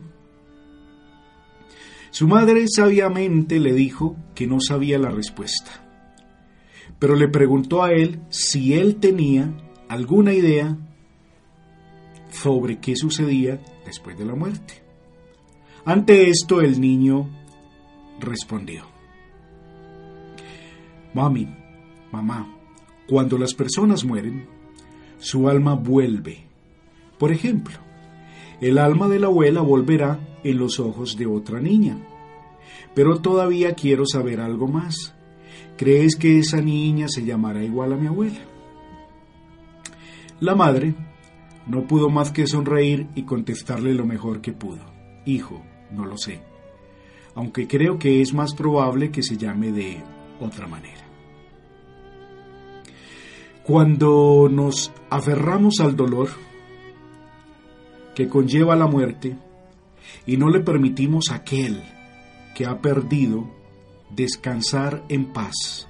Su 2.09 2.27
madre 2.27 2.65
sabiamente 2.67 3.59
le 3.59 3.71
dijo 3.73 4.17
que 4.33 4.47
no 4.47 4.59
sabía 4.59 4.97
la 4.97 5.11
respuesta, 5.11 5.85
pero 6.97 7.15
le 7.15 7.27
preguntó 7.27 7.83
a 7.83 7.91
él 7.91 8.19
si 8.29 8.73
él 8.73 8.95
tenía 8.95 9.53
alguna 9.89 10.33
idea 10.33 10.77
sobre 12.29 12.79
qué 12.79 12.95
sucedía 12.95 13.59
después 13.85 14.17
de 14.17 14.25
la 14.25 14.35
muerte. 14.35 14.83
Ante 15.85 16.29
esto 16.29 16.61
el 16.61 16.81
niño 16.81 17.29
respondió, 18.19 18.83
Mami, 21.13 21.47
mamá, 22.11 22.53
cuando 23.07 23.37
las 23.37 23.53
personas 23.53 24.03
mueren, 24.03 24.45
su 25.19 25.47
alma 25.47 25.73
vuelve 25.73 26.47
por 27.17 27.31
ejemplo, 27.31 27.75
el 28.61 28.77
alma 28.77 29.07
de 29.07 29.19
la 29.19 29.27
abuela 29.27 29.61
volverá 29.61 30.19
en 30.43 30.57
los 30.57 30.79
ojos 30.79 31.17
de 31.17 31.25
otra 31.25 31.59
niña. 31.59 31.97
Pero 32.93 33.19
todavía 33.19 33.73
quiero 33.73 34.05
saber 34.05 34.39
algo 34.39 34.67
más. 34.67 35.15
¿Crees 35.77 36.15
que 36.15 36.39
esa 36.39 36.61
niña 36.61 37.07
se 37.07 37.25
llamará 37.25 37.63
igual 37.63 37.93
a 37.93 37.97
mi 37.97 38.07
abuela? 38.07 38.39
La 40.39 40.53
madre 40.53 40.93
no 41.65 41.87
pudo 41.87 42.09
más 42.09 42.31
que 42.31 42.45
sonreír 42.45 43.07
y 43.15 43.23
contestarle 43.23 43.93
lo 43.93 44.05
mejor 44.05 44.41
que 44.41 44.53
pudo. 44.53 44.85
Hijo, 45.25 45.63
no 45.91 46.05
lo 46.05 46.17
sé, 46.17 46.41
aunque 47.35 47.67
creo 47.67 47.97
que 47.97 48.21
es 48.21 48.33
más 48.33 48.53
probable 48.53 49.11
que 49.11 49.23
se 49.23 49.35
llame 49.37 49.71
de 49.71 50.01
otra 50.39 50.67
manera. 50.67 51.01
Cuando 53.63 54.47
nos 54.49 54.91
aferramos 55.09 55.79
al 55.81 55.95
dolor, 55.95 56.29
que 58.15 58.29
conlleva 58.29 58.75
la 58.75 58.87
muerte 58.87 59.35
y 60.25 60.37
no 60.37 60.49
le 60.49 60.61
permitimos 60.61 61.31
a 61.31 61.35
aquel 61.35 61.83
que 62.55 62.65
ha 62.65 62.79
perdido 62.79 63.47
descansar 64.09 65.03
en 65.09 65.33
paz. 65.33 65.87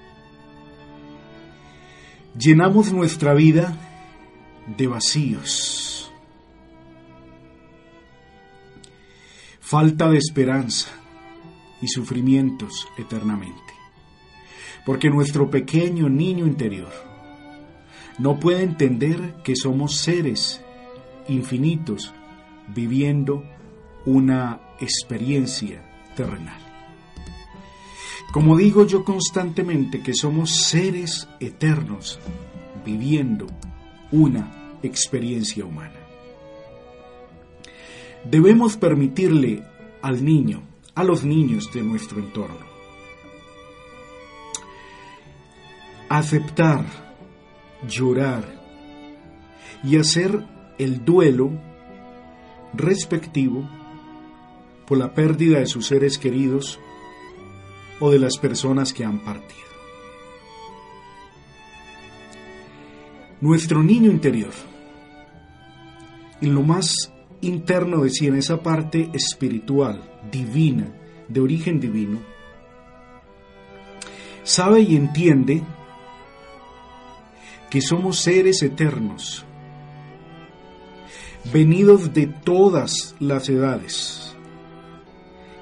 Llenamos 2.38 2.92
nuestra 2.92 3.34
vida 3.34 3.87
de 4.76 4.88
vacíos, 4.88 6.12
falta 9.60 10.10
de 10.10 10.18
esperanza 10.18 10.90
y 11.82 11.88
sufrimientos 11.88 12.88
eternamente. 12.98 13.74
Porque 14.86 15.10
nuestro 15.10 15.50
pequeño 15.50 16.10
niño 16.10 16.46
interior 16.46 16.92
no 18.20 18.40
puede 18.40 18.64
entender 18.64 19.36
que 19.44 19.56
somos 19.56 19.98
seres 19.98 20.62
infinitos 21.28 22.14
viviendo 22.74 23.44
una 24.06 24.62
experiencia 24.80 25.84
terrenal. 26.16 26.62
Como 28.32 28.58
digo 28.58 28.86
yo 28.86 29.04
constantemente 29.04 30.02
que 30.02 30.14
somos 30.14 30.52
seres 30.52 31.28
eternos 31.40 32.20
viviendo 32.86 33.48
una 34.12 34.57
experiencia 34.84 35.66
humana. 35.66 36.00
Debemos 38.24 38.78
permitirle 38.78 39.64
al 40.02 40.24
niño, 40.24 40.64
a 40.96 41.04
los 41.04 41.24
niños 41.24 41.72
de 41.74 41.82
nuestro 41.84 42.20
entorno, 42.20 42.66
aceptar, 46.10 46.86
llorar 47.88 48.44
y 49.84 49.98
hacer 49.98 50.44
el 50.78 51.06
duelo 51.06 51.52
respectivo 52.74 53.70
por 54.88 54.98
la 54.98 55.14
pérdida 55.14 55.60
de 55.60 55.68
sus 55.68 55.88
seres 55.88 56.18
queridos 56.18 56.80
o 58.00 58.12
de 58.12 58.20
las 58.20 58.38
personas 58.38 58.94
que 58.94 59.04
han 59.06 59.20
partido. 59.20 59.77
Nuestro 63.40 63.84
niño 63.84 64.10
interior, 64.10 64.54
en 66.42 66.56
lo 66.56 66.64
más 66.64 67.14
interno 67.42 68.04
de 68.04 68.10
sí, 68.10 68.28
en 68.28 68.36
esa 68.36 68.64
parte 68.64 69.10
espiritual, 69.14 70.02
divina, 70.32 70.92
de 71.28 71.42
origen 71.42 71.80
divino, 71.80 72.20
sabe 74.44 74.82
y 74.82 74.96
entiende 74.96 75.62
que 77.70 77.82
somos 77.82 78.20
seres 78.20 78.64
eternos, 78.64 79.46
venidos 81.54 82.14
de 82.14 82.28
todas 82.28 83.16
las 83.20 83.50
edades 83.50 84.36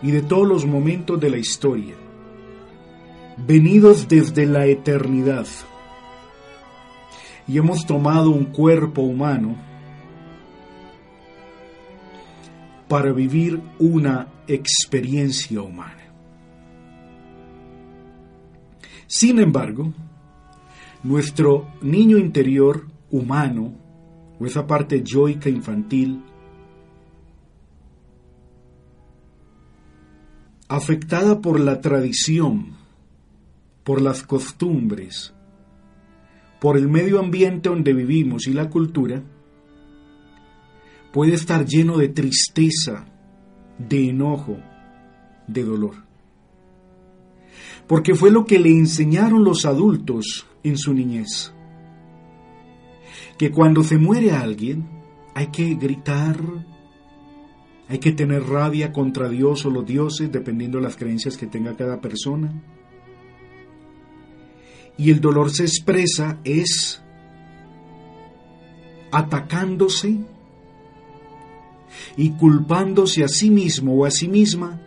y 0.01 0.11
de 0.11 0.21
todos 0.21 0.47
los 0.47 0.65
momentos 0.65 1.19
de 1.19 1.29
la 1.29 1.37
historia, 1.37 1.95
venidos 3.37 4.07
desde 4.07 4.45
la 4.45 4.65
eternidad, 4.67 5.47
y 7.47 7.57
hemos 7.57 7.85
tomado 7.85 8.31
un 8.31 8.45
cuerpo 8.45 9.01
humano 9.01 9.55
para 12.87 13.11
vivir 13.11 13.61
una 13.79 14.27
experiencia 14.47 15.61
humana. 15.61 16.03
Sin 19.07 19.39
embargo, 19.39 19.93
nuestro 21.03 21.67
niño 21.81 22.17
interior 22.17 22.87
humano, 23.11 23.73
o 24.39 24.45
esa 24.45 24.65
parte 24.65 25.03
yoica 25.03 25.49
infantil, 25.49 26.23
afectada 30.67 31.41
por 31.41 31.59
la 31.59 31.79
tradición, 31.81 32.75
por 33.83 34.01
las 34.01 34.23
costumbres, 34.23 35.34
por 36.65 36.77
el 36.77 36.87
medio 36.87 37.19
ambiente 37.19 37.69
donde 37.69 37.93
vivimos 37.93 38.47
y 38.47 38.51
la 38.51 38.71
cultura, 38.71 39.21
puede 41.13 41.35
estar 41.35 41.63
lleno 41.63 41.95
de 41.99 42.09
tristeza, 42.09 43.05
de 43.77 44.09
enojo, 44.09 44.57
de 45.45 45.63
dolor. 45.63 45.93
Porque 47.85 48.15
fue 48.15 48.31
lo 48.31 48.45
que 48.45 48.57
le 48.57 48.71
enseñaron 48.71 49.43
los 49.43 49.67
adultos 49.67 50.47
en 50.63 50.75
su 50.79 50.95
niñez. 50.95 51.53
Que 53.37 53.51
cuando 53.51 53.83
se 53.83 53.99
muere 53.99 54.31
alguien 54.31 54.89
hay 55.35 55.51
que 55.51 55.75
gritar, 55.75 56.39
hay 57.87 57.99
que 57.99 58.11
tener 58.11 58.41
rabia 58.41 58.91
contra 58.91 59.29
Dios 59.29 59.67
o 59.67 59.69
los 59.69 59.85
dioses, 59.85 60.31
dependiendo 60.31 60.79
de 60.79 60.85
las 60.85 60.95
creencias 60.95 61.37
que 61.37 61.45
tenga 61.45 61.75
cada 61.75 62.01
persona. 62.01 62.59
Y 64.97 65.11
el 65.11 65.19
dolor 65.19 65.51
se 65.51 65.63
expresa 65.63 66.39
es 66.43 67.01
atacándose 69.11 70.17
y 72.17 72.31
culpándose 72.31 73.23
a 73.23 73.27
sí 73.27 73.49
mismo 73.49 73.95
o 73.95 74.05
a 74.05 74.11
sí 74.11 74.27
misma 74.27 74.81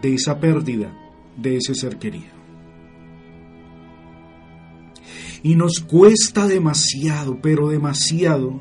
de 0.00 0.14
esa 0.14 0.38
pérdida 0.38 0.92
de 1.36 1.56
ese 1.56 1.74
ser 1.74 1.98
querido. 1.98 2.38
Y 5.42 5.54
nos 5.54 5.78
cuesta 5.80 6.48
demasiado, 6.48 7.40
pero 7.40 7.68
demasiado, 7.68 8.60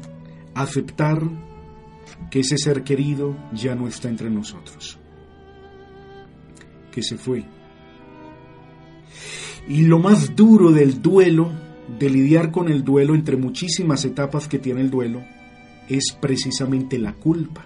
aceptar 0.54 1.24
que 2.30 2.42
ese 2.42 2.58
ser 2.58 2.84
querido 2.84 3.36
ya 3.52 3.76
no 3.76 3.88
está 3.88 4.10
entre 4.10 4.30
nosotros, 4.30 5.00
que 6.92 7.02
se 7.02 7.18
fue. 7.18 7.46
Y 9.70 9.84
lo 9.84 10.00
más 10.00 10.36
duro 10.36 10.72
del 10.72 11.02
duelo, 11.02 11.52
de 12.00 12.10
lidiar 12.10 12.52
con 12.52 12.70
el 12.70 12.84
duelo 12.84 13.16
entre 13.16 13.38
muchísimas 13.38 14.06
etapas 14.06 14.48
que 14.48 14.60
tiene 14.60 14.82
el 14.82 14.90
duelo, 14.90 15.24
es 15.90 16.16
precisamente 16.20 16.98
la 16.98 17.14
culpa, 17.14 17.66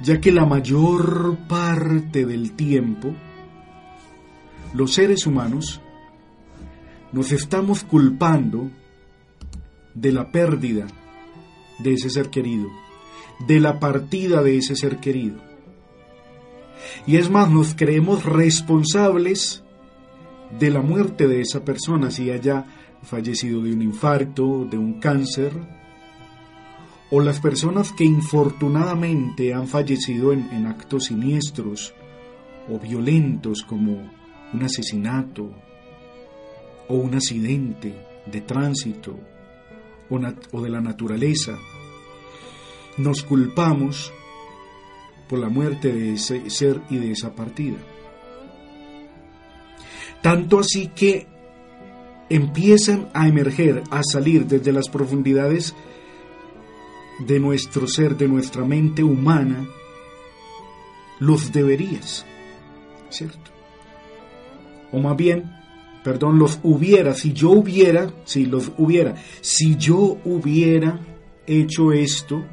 ya 0.00 0.20
que 0.20 0.32
la 0.32 0.46
mayor 0.46 1.38
parte 1.48 2.24
del 2.24 2.52
tiempo 2.52 3.14
los 4.76 4.92
seres 4.92 5.26
humanos 5.26 5.80
nos 7.12 7.32
estamos 7.32 7.82
culpando 7.82 8.70
de 9.94 10.12
la 10.12 10.30
pérdida 10.30 10.86
de 11.78 11.94
ese 11.94 12.10
ser 12.10 12.28
querido, 12.28 12.68
de 13.46 13.60
la 13.60 13.80
partida 13.80 14.42
de 14.42 14.58
ese 14.58 14.76
ser 14.76 14.98
querido. 14.98 15.40
Y 17.06 17.16
es 17.16 17.30
más, 17.30 17.50
nos 17.50 17.74
creemos 17.74 18.24
responsables 18.24 19.62
de 20.58 20.70
la 20.70 20.80
muerte 20.80 21.26
de 21.26 21.40
esa 21.40 21.64
persona, 21.64 22.10
si 22.10 22.30
haya 22.30 22.64
fallecido 23.02 23.62
de 23.62 23.72
un 23.72 23.82
infarto, 23.82 24.64
de 24.64 24.78
un 24.78 25.00
cáncer, 25.00 25.52
o 27.10 27.20
las 27.20 27.40
personas 27.40 27.92
que 27.92 28.04
infortunadamente 28.04 29.54
han 29.54 29.68
fallecido 29.68 30.32
en, 30.32 30.66
actos 30.66 31.04
siniestros 31.04 31.94
o 32.68 32.78
violentos 32.80 33.62
como 33.62 34.10
un 34.52 34.62
asesinato 34.62 35.52
o 36.88 36.94
un 36.94 37.14
accidente 37.14 37.94
de 38.26 38.40
tránsito 38.40 39.16
o, 40.10 40.18
o 40.52 40.62
de 40.62 40.70
la 40.70 40.80
naturaleza, 40.80 41.56
nos 42.96 43.22
culpamos 43.22 44.12
por 45.28 45.38
la 45.38 45.48
muerte 45.48 45.92
de 45.92 46.14
ese 46.14 46.48
ser 46.50 46.80
y 46.90 46.96
de 46.96 47.12
esa 47.12 47.34
partida. 47.34 47.78
Tanto 50.26 50.58
así 50.58 50.88
que 50.88 51.24
empiezan 52.28 53.10
a 53.14 53.28
emerger, 53.28 53.84
a 53.92 54.02
salir 54.02 54.44
desde 54.44 54.72
las 54.72 54.88
profundidades 54.88 55.72
de 57.20 57.38
nuestro 57.38 57.86
ser, 57.86 58.16
de 58.16 58.26
nuestra 58.26 58.64
mente 58.64 59.04
humana, 59.04 59.64
los 61.20 61.52
deberías, 61.52 62.26
¿cierto? 63.08 63.52
O 64.90 64.98
más 64.98 65.16
bien, 65.16 65.44
perdón, 66.02 66.40
los 66.40 66.58
hubiera, 66.64 67.14
si 67.14 67.32
yo 67.32 67.50
hubiera, 67.50 68.10
si 68.24 68.46
los 68.46 68.72
hubiera, 68.78 69.14
si 69.42 69.76
yo 69.76 70.18
hubiera 70.24 70.98
hecho 71.46 71.92
esto, 71.92 72.44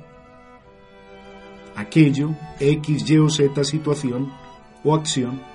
aquello, 1.76 2.36
X, 2.60 3.10
Y 3.10 3.18
o 3.18 3.32
Z 3.32 3.64
situación 3.64 4.32
o 4.84 4.94
acción, 4.94 5.53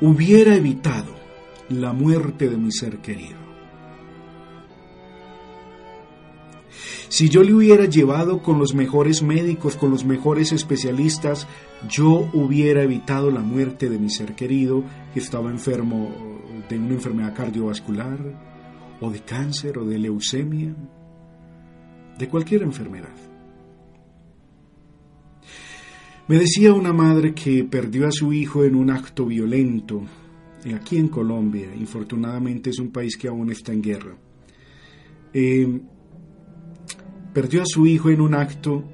hubiera 0.00 0.54
evitado 0.54 1.14
la 1.68 1.92
muerte 1.92 2.48
de 2.48 2.56
mi 2.56 2.72
ser 2.72 2.98
querido. 2.98 3.48
Si 7.08 7.30
yo 7.30 7.42
le 7.42 7.54
hubiera 7.54 7.86
llevado 7.86 8.42
con 8.42 8.58
los 8.58 8.74
mejores 8.74 9.22
médicos, 9.22 9.76
con 9.76 9.90
los 9.90 10.04
mejores 10.04 10.52
especialistas, 10.52 11.46
yo 11.88 12.28
hubiera 12.34 12.82
evitado 12.82 13.30
la 13.30 13.40
muerte 13.40 13.88
de 13.88 13.98
mi 13.98 14.10
ser 14.10 14.34
querido 14.34 14.84
que 15.14 15.20
estaba 15.20 15.50
enfermo 15.50 16.10
de 16.68 16.78
una 16.78 16.94
enfermedad 16.94 17.34
cardiovascular 17.34 18.18
o 19.00 19.10
de 19.10 19.20
cáncer 19.20 19.78
o 19.78 19.84
de 19.86 19.98
leucemia, 19.98 20.74
de 22.18 22.28
cualquier 22.28 22.62
enfermedad. 22.62 23.27
Me 26.28 26.38
decía 26.38 26.74
una 26.74 26.92
madre 26.92 27.32
que 27.32 27.64
perdió 27.64 28.06
a 28.06 28.12
su 28.12 28.34
hijo 28.34 28.62
en 28.62 28.74
un 28.74 28.90
acto 28.90 29.24
violento 29.24 30.02
aquí 30.74 30.98
en 30.98 31.08
Colombia. 31.08 31.74
Infortunadamente 31.74 32.68
es 32.68 32.78
un 32.78 32.90
país 32.90 33.16
que 33.16 33.28
aún 33.28 33.50
está 33.50 33.72
en 33.72 33.80
guerra. 33.80 34.14
Eh, 35.32 35.80
perdió 37.32 37.62
a 37.62 37.66
su 37.66 37.86
hijo 37.86 38.10
en 38.10 38.20
un 38.20 38.34
acto 38.34 38.84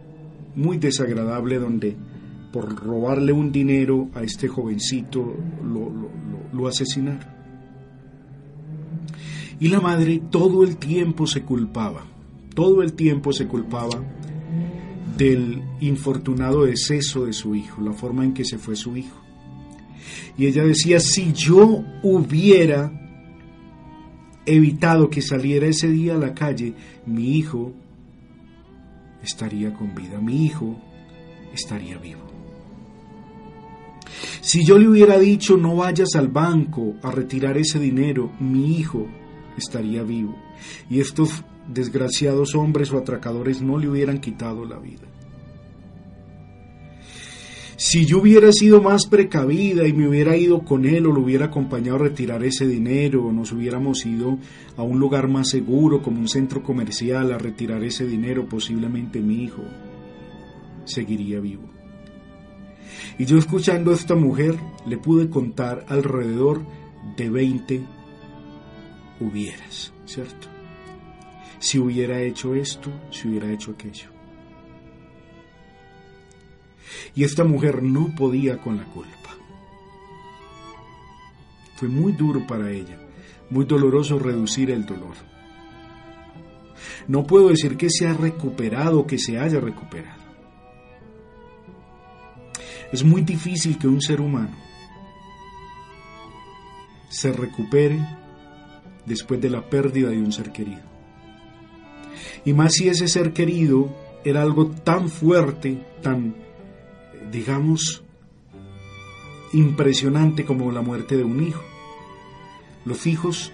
muy 0.55 0.79
desagradable 0.79 1.59
donde 1.59 1.97
por 2.53 2.73
robarle 2.73 3.33
un 3.33 3.51
dinero 3.51 4.11
a 4.15 4.23
este 4.23 4.47
jovencito 4.47 5.37
lo, 6.53 6.69
asesinaron. 6.69 7.35
Y 9.59 9.69
la 9.71 9.81
madre 9.81 10.23
todo 10.31 10.63
el 10.63 10.77
tiempo 10.77 11.27
se 11.27 11.43
culpaba, 11.43 12.07
todo 12.55 12.81
el 12.83 12.93
tiempo 12.93 13.33
se 13.33 13.49
culpaba 13.49 14.05
del 15.17 15.63
infortunado 15.81 16.65
deceso 16.65 17.27
de 17.27 17.33
su 17.33 17.55
hijo, 17.55 17.81
la 17.81 17.93
forma 17.93 18.25
en 18.25 18.35
que 18.35 18.45
se 18.45 18.59
fue 18.59 18.77
su 18.77 18.97
hijo. 18.97 19.21
Y 20.37 20.47
ella 20.47 20.65
decía, 20.65 21.01
si 21.01 21.33
yo 21.33 21.85
hubiera 22.03 22.93
evitado 24.47 25.09
que 25.09 25.23
saliera 25.23 25.67
ese 25.67 25.89
día 25.89 26.15
a 26.15 26.19
la 26.19 26.35
calle, 26.35 26.75
mi 27.07 27.37
hijo 27.39 27.73
estaría 29.23 29.73
con 29.73 29.95
vida, 29.95 30.21
mi 30.21 30.45
hijo 30.45 30.79
estaría 31.53 31.97
vivo. 31.99 32.23
Si 34.41 34.65
yo 34.65 34.79
le 34.79 34.89
hubiera 34.89 35.19
dicho 35.19 35.57
no 35.57 35.77
vayas 35.77 36.15
al 36.17 36.29
banco 36.29 36.97
a 37.03 37.11
retirar 37.11 37.57
ese 37.57 37.79
dinero, 37.79 38.31
mi 38.41 38.77
hijo 38.77 39.07
estaría 39.57 40.03
vivo 40.03 40.37
y 40.91 41.01
estos 41.01 41.45
desgraciados 41.69 42.55
hombres 42.55 42.93
o 42.93 42.99
atracadores 42.99 43.63
no 43.63 43.79
le 43.79 43.89
hubieran 43.89 44.21
quitado 44.21 44.65
la 44.65 44.79
vida. 44.79 45.07
Si 47.77 48.07
yo 48.07 48.19
hubiera 48.21 48.53
sido 48.53 48.81
más 48.81 49.07
precavida 49.07 49.87
y 49.87 49.93
me 49.93 50.09
hubiera 50.09 50.37
ido 50.37 50.61
con 50.65 50.85
él 50.85 51.07
o 51.07 51.13
lo 51.13 51.21
hubiera 51.21 51.47
acompañado 51.47 51.97
a 51.97 52.03
retirar 52.03 52.45
ese 52.45 52.67
dinero 52.67 53.27
o 53.27 53.33
nos 53.33 53.53
hubiéramos 53.53 54.07
ido 54.07 54.39
a 54.77 54.83
un 54.83 55.01
lugar 55.01 55.29
más 55.29 55.51
seguro 55.51 56.01
como 56.01 56.21
un 56.21 56.29
centro 56.29 56.63
comercial 56.63 57.33
a 57.33 57.39
retirar 57.39 57.83
ese 57.83 58.07
dinero, 58.07 58.49
posiblemente 58.49 59.21
mi 59.21 59.43
hijo 59.43 59.63
seguiría 60.85 61.41
vivo. 61.41 61.69
Y 63.19 63.27
yo 63.27 63.39
escuchando 63.39 63.91
a 63.91 63.95
esta 63.95 64.15
mujer 64.15 64.57
le 64.87 64.97
pude 64.97 65.29
contar 65.29 65.85
alrededor 65.89 66.63
de 67.17 67.29
20 67.29 67.83
hubieras, 69.21 69.93
¿cierto? 70.07 70.54
Si 71.65 71.79
hubiera 71.79 72.21
hecho 72.21 72.55
esto, 72.55 72.91
si 73.11 73.27
hubiera 73.27 73.51
hecho 73.51 73.71
aquello. 73.71 74.11
Y 77.15 77.25
esta 77.25 77.43
mujer 77.43 77.83
no 77.83 78.15
podía 78.15 78.59
con 78.59 78.77
la 78.77 78.85
culpa. 78.85 79.31
Fue 81.77 81.89
muy 81.89 82.13
duro 82.13 82.47
para 82.47 82.71
ella, 82.71 82.99
muy 83.49 83.65
doloroso 83.65 84.19
reducir 84.19 84.71
el 84.71 84.85
dolor. 84.85 85.15
No 87.09 87.27
puedo 87.27 87.49
decir 87.49 87.79
que 87.79 87.89
se 87.89 88.07
ha 88.07 88.13
recuperado, 88.13 89.07
que 89.07 89.17
se 89.17 89.39
haya 89.39 89.59
recuperado. 89.59 90.23
Es 92.93 93.03
muy 93.03 93.23
difícil 93.23 93.79
que 93.79 93.89
un 93.89 94.03
ser 94.03 94.21
humano 94.21 94.55
se 97.09 97.33
recupere 97.33 98.07
después 99.07 99.41
de 99.41 99.49
la 99.49 99.63
pérdida 99.63 100.11
de 100.11 100.19
un 100.19 100.31
ser 100.31 100.53
querido. 100.53 100.94
Y 102.45 102.53
más 102.53 102.75
si 102.75 102.89
ese 102.89 103.09
ser 103.09 103.33
querido 103.33 103.89
era 104.25 104.43
algo 104.43 104.69
tan 104.69 105.09
fuerte, 105.09 105.79
tan, 106.03 106.35
digamos, 107.31 108.03
impresionante 109.53 110.45
como 110.45 110.73
la 110.73 110.83
muerte 110.83 111.17
de 111.17 111.25
un 111.25 111.43
hijo. 111.43 111.63
Los 112.85 113.07
hijos, 113.07 113.53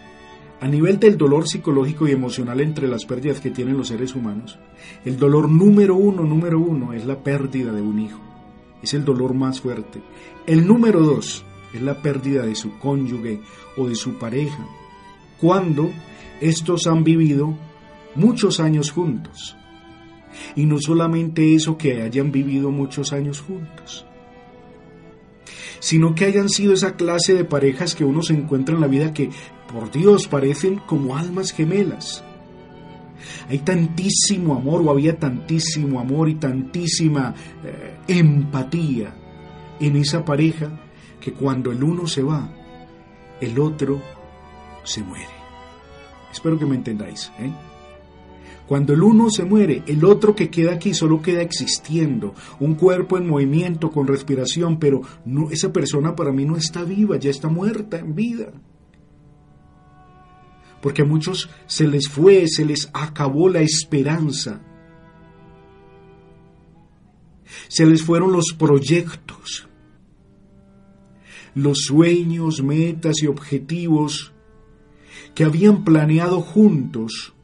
a 0.60 0.68
nivel 0.68 0.98
del 0.98 1.16
dolor 1.16 1.48
psicológico 1.48 2.08
y 2.08 2.12
emocional 2.12 2.60
entre 2.60 2.88
las 2.88 3.04
pérdidas 3.04 3.40
que 3.40 3.50
tienen 3.50 3.76
los 3.76 3.88
seres 3.88 4.14
humanos, 4.14 4.58
el 5.04 5.18
dolor 5.18 5.48
número 5.48 5.96
uno, 5.96 6.22
número 6.22 6.58
uno, 6.58 6.92
es 6.92 7.04
la 7.04 7.22
pérdida 7.22 7.72
de 7.72 7.82
un 7.82 8.00
hijo 8.00 8.30
es 8.82 8.94
el 8.94 9.04
dolor 9.04 9.34
más 9.34 9.60
fuerte. 9.60 10.00
El 10.46 10.66
número 10.66 11.00
dos 11.00 11.44
es 11.72 11.82
la 11.82 11.94
pérdida 11.94 12.44
de 12.44 12.54
su 12.54 12.78
cónyuge 12.78 13.40
o 13.76 13.88
de 13.88 13.94
su 13.94 14.14
pareja, 14.18 14.66
cuando 15.40 15.90
estos 16.40 16.86
han 16.86 17.04
vivido 17.04 17.54
muchos 18.14 18.60
años 18.60 18.90
juntos. 18.90 19.56
Y 20.54 20.66
no 20.66 20.78
solamente 20.80 21.54
eso 21.54 21.76
que 21.76 22.02
hayan 22.02 22.30
vivido 22.32 22.70
muchos 22.70 23.12
años 23.12 23.40
juntos, 23.40 24.06
sino 25.80 26.14
que 26.14 26.24
hayan 26.24 26.48
sido 26.48 26.72
esa 26.72 26.96
clase 26.96 27.34
de 27.34 27.44
parejas 27.44 27.94
que 27.94 28.04
uno 28.04 28.22
se 28.22 28.34
encuentra 28.34 28.74
en 28.74 28.80
la 28.80 28.86
vida 28.86 29.12
que, 29.12 29.30
por 29.72 29.90
Dios, 29.90 30.28
parecen 30.28 30.78
como 30.78 31.16
almas 31.16 31.52
gemelas 31.52 32.24
hay 33.48 33.58
tantísimo 33.58 34.54
amor 34.54 34.82
o 34.82 34.90
había 34.90 35.18
tantísimo 35.18 36.00
amor 36.00 36.28
y 36.28 36.36
tantísima 36.36 37.34
eh, 37.64 37.96
empatía 38.08 39.14
en 39.78 39.96
esa 39.96 40.24
pareja 40.24 40.70
que 41.20 41.32
cuando 41.32 41.70
el 41.72 41.82
uno 41.82 42.06
se 42.06 42.22
va, 42.22 42.48
el 43.40 43.58
otro 43.58 44.00
se 44.84 45.02
muere. 45.02 45.26
Espero 46.32 46.58
que 46.58 46.66
me 46.66 46.76
entendáis. 46.76 47.32
¿eh? 47.38 47.50
Cuando 48.70 48.92
el 48.92 49.02
uno 49.02 49.30
se 49.30 49.42
muere, 49.42 49.82
el 49.88 50.04
otro 50.04 50.36
que 50.36 50.48
queda 50.48 50.74
aquí 50.74 50.94
solo 50.94 51.20
queda 51.20 51.42
existiendo, 51.42 52.36
un 52.60 52.76
cuerpo 52.76 53.18
en 53.18 53.26
movimiento, 53.26 53.90
con 53.90 54.06
respiración, 54.06 54.78
pero 54.78 55.00
no, 55.24 55.50
esa 55.50 55.72
persona 55.72 56.14
para 56.14 56.30
mí 56.30 56.44
no 56.44 56.56
está 56.56 56.84
viva, 56.84 57.16
ya 57.16 57.30
está 57.30 57.48
muerta 57.48 57.98
en 57.98 58.14
vida 58.14 58.52
porque 60.80 61.02
a 61.02 61.04
muchos 61.04 61.50
se 61.66 61.88
les 61.88 62.08
fue, 62.08 62.46
se 62.46 62.64
les 62.64 62.88
acabó 62.92 63.48
la 63.48 63.60
esperanza. 63.60 64.62
Se 67.66 67.84
les 67.86 68.04
fueron 68.04 68.30
los 68.30 68.54
proyectos, 68.56 69.68
los 71.56 71.80
sueños, 71.86 72.62
metas 72.62 73.16
y 73.20 73.26
objetivos 73.26 74.32
que 75.34 75.42
habían 75.42 75.82
planeado 75.82 76.40
juntos 76.40 77.34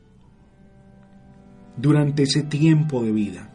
durante 1.76 2.24
ese 2.24 2.42
tiempo 2.42 3.02
de 3.02 3.12
vida. 3.12 3.52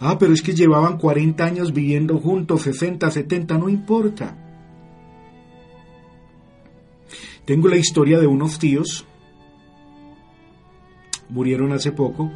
Ah, 0.00 0.18
pero 0.18 0.32
es 0.32 0.42
que 0.42 0.54
llevaban 0.54 0.98
40 0.98 1.44
años 1.44 1.72
viviendo 1.72 2.18
juntos, 2.18 2.62
60, 2.62 3.10
70, 3.10 3.58
no 3.58 3.68
importa. 3.68 4.36
Tengo 7.44 7.68
la 7.68 7.76
historia 7.76 8.18
de 8.20 8.26
unos 8.26 8.58
tíos, 8.58 9.06
murieron 11.30 11.72
hace 11.72 11.92
poco, 11.92 12.30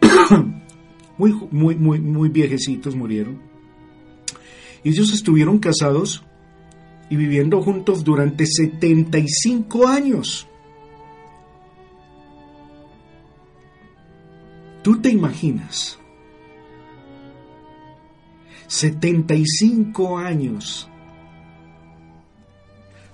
muy, 1.18 1.34
muy, 1.50 1.76
muy, 1.76 2.00
muy 2.00 2.28
viejecitos 2.30 2.96
murieron. 2.96 3.40
Ellos 4.84 5.12
estuvieron 5.12 5.58
casados 5.58 6.24
y 7.10 7.16
viviendo 7.16 7.60
juntos 7.62 8.04
durante 8.04 8.46
75 8.46 9.86
años. 9.86 10.47
¿Tú 14.88 15.02
te 15.02 15.10
imaginas? 15.10 15.98
75 18.68 20.16
años 20.16 20.88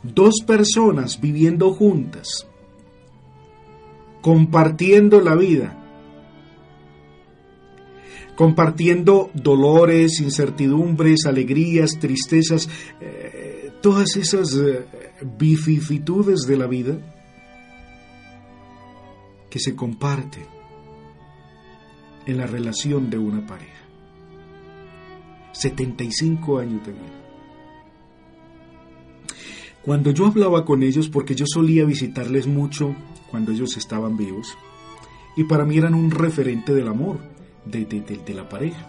dos 0.05 0.35
personas 0.47 1.21
viviendo 1.21 1.75
juntas, 1.75 2.47
compartiendo 4.23 5.21
la 5.21 5.35
vida, 5.35 5.77
compartiendo 8.37 9.33
dolores, 9.35 10.21
incertidumbres, 10.21 11.27
alegrías, 11.27 11.99
tristezas, 11.99 12.69
eh, 13.01 13.73
todas 13.83 14.15
esas 14.15 14.55
eh, 14.55 14.87
vicisitudes 15.37 16.43
de 16.47 16.57
la 16.57 16.69
vida 16.69 16.99
que 19.51 19.59
se 19.59 19.75
comparten 19.75 20.54
en 22.27 22.37
la 22.37 22.47
relación 22.47 23.11
de 23.11 23.19
una 23.19 23.47
pareja. 23.47 23.85
75 25.53 26.59
años 26.59 26.87
de. 26.87 26.95
Cuando 29.83 30.11
yo 30.13 30.27
hablaba 30.27 30.65
con 30.65 30.83
ellos, 30.83 31.09
porque 31.09 31.35
yo 31.35 31.45
solía 31.47 31.85
visitarles 31.85 32.47
mucho 32.47 32.95
cuando 33.31 33.53
ellos 33.53 33.77
estaban 33.77 34.17
vivos, 34.17 34.57
y 35.37 35.45
para 35.45 35.65
mí 35.65 35.77
eran 35.77 35.95
un 35.95 36.11
referente 36.11 36.73
del 36.73 36.89
amor, 36.89 37.19
de, 37.67 37.85
de, 37.85 38.35
la 38.35 38.49
pareja. 38.49 38.89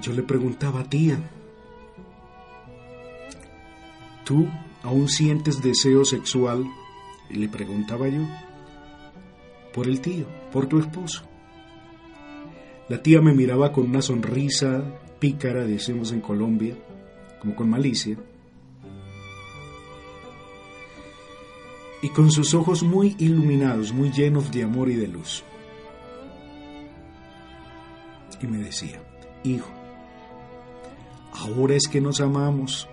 Yo 0.00 0.12
le 0.12 0.22
preguntaba, 0.22 0.84
tía, 0.84 1.18
¿tú 4.24 4.48
aún 4.82 5.08
sientes 5.08 5.62
deseo 5.62 6.04
sexual? 6.04 6.64
Y 7.32 7.36
le 7.36 7.48
preguntaba 7.48 8.08
yo, 8.08 8.20
por 9.72 9.88
el 9.88 10.00
tío, 10.00 10.26
por 10.52 10.66
tu 10.66 10.78
esposo. 10.78 11.22
La 12.88 13.02
tía 13.02 13.22
me 13.22 13.32
miraba 13.32 13.72
con 13.72 13.88
una 13.88 14.02
sonrisa 14.02 14.84
pícara, 15.18 15.64
decimos 15.64 16.12
en 16.12 16.20
Colombia, 16.20 16.76
como 17.40 17.56
con 17.56 17.70
malicia, 17.70 18.18
y 22.02 22.08
con 22.08 22.30
sus 22.30 22.52
ojos 22.52 22.82
muy 22.82 23.14
iluminados, 23.18 23.92
muy 23.92 24.10
llenos 24.10 24.50
de 24.50 24.64
amor 24.64 24.90
y 24.90 24.96
de 24.96 25.06
luz. 25.06 25.44
Y 28.42 28.46
me 28.48 28.58
decía, 28.58 29.00
hijo, 29.44 29.70
ahora 31.32 31.76
es 31.76 31.86
que 31.86 32.00
nos 32.00 32.20
amamos, 32.20 32.88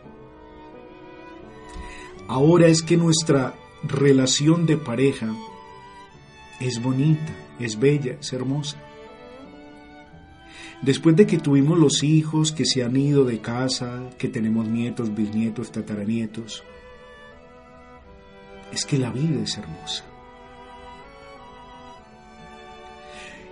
ahora 2.28 2.67
es 2.67 2.84
que 2.84 2.95
nuestra 2.95 3.56
relación 3.83 4.65
de 4.65 4.77
pareja 4.77 5.33
es 6.59 6.81
bonita, 6.81 7.33
es 7.59 7.79
bella, 7.79 8.17
es 8.19 8.33
hermosa. 8.33 8.77
Después 10.81 11.15
de 11.15 11.27
que 11.27 11.37
tuvimos 11.37 11.77
los 11.77 12.03
hijos 12.03 12.51
que 12.51 12.65
se 12.65 12.83
han 12.83 12.95
ido 12.95 13.25
de 13.25 13.39
casa, 13.39 14.09
que 14.17 14.29
tenemos 14.29 14.67
nietos, 14.67 15.13
bisnietos, 15.13 15.71
tataranietos, 15.71 16.63
es 18.71 18.85
que 18.85 18.97
la 18.97 19.11
vida 19.11 19.41
es 19.41 19.57
hermosa. 19.57 20.05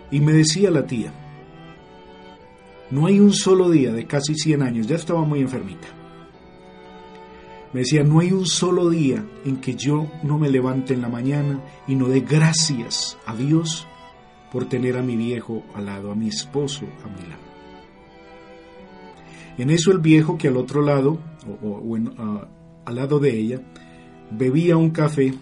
Y 0.10 0.22
me 0.22 0.32
decía 0.32 0.72
la 0.72 0.86
tía, 0.86 1.12
no 2.92 3.08
hay 3.08 3.20
un 3.20 3.34
solo 3.34 3.70
día 3.70 3.92
de 3.92 4.06
casi 4.08 4.36
100 4.36 4.62
años, 4.62 4.88
ya 4.88 4.96
estaba 4.96 5.24
muy 5.24 5.42
enfermita. 5.42 5.97
Me 7.74 7.82
decía, 7.82 8.04
no 8.04 8.20
hay 8.20 8.32
un 8.32 8.46
solo 8.46 8.90
día 8.90 9.26
en 9.46 9.58
que 9.58 9.76
yo 9.76 10.10
no 10.24 10.38
me 10.38 10.50
levante 10.50 10.94
en 10.94 11.02
la 11.02 11.10
mañana 11.10 11.62
y 11.88 11.96
no 11.96 12.08
dé 12.08 12.22
gracias 12.22 13.18
a 13.26 13.36
Dios 13.36 13.88
por 14.52 14.66
tener 14.70 14.98
a 14.98 15.04
mi 15.04 15.16
viejo 15.16 15.64
al 15.76 15.86
lado, 15.86 16.12
a 16.12 16.16
mi 16.16 16.30
esposo 16.30 16.86
a 17.04 17.08
mi 17.10 17.28
lado. 17.28 17.48
En 19.58 19.70
eso 19.70 19.92
el 19.92 20.00
viejo 20.00 20.38
que 20.38 20.48
al 20.48 20.58
otro 20.58 20.82
lado, 20.82 21.20
o, 21.64 21.98
al 22.86 22.96
lado 22.96 23.20
de 23.20 23.38
ella, 23.38 23.62
bebía 24.32 24.78
un 24.78 24.92
café, 24.92 25.34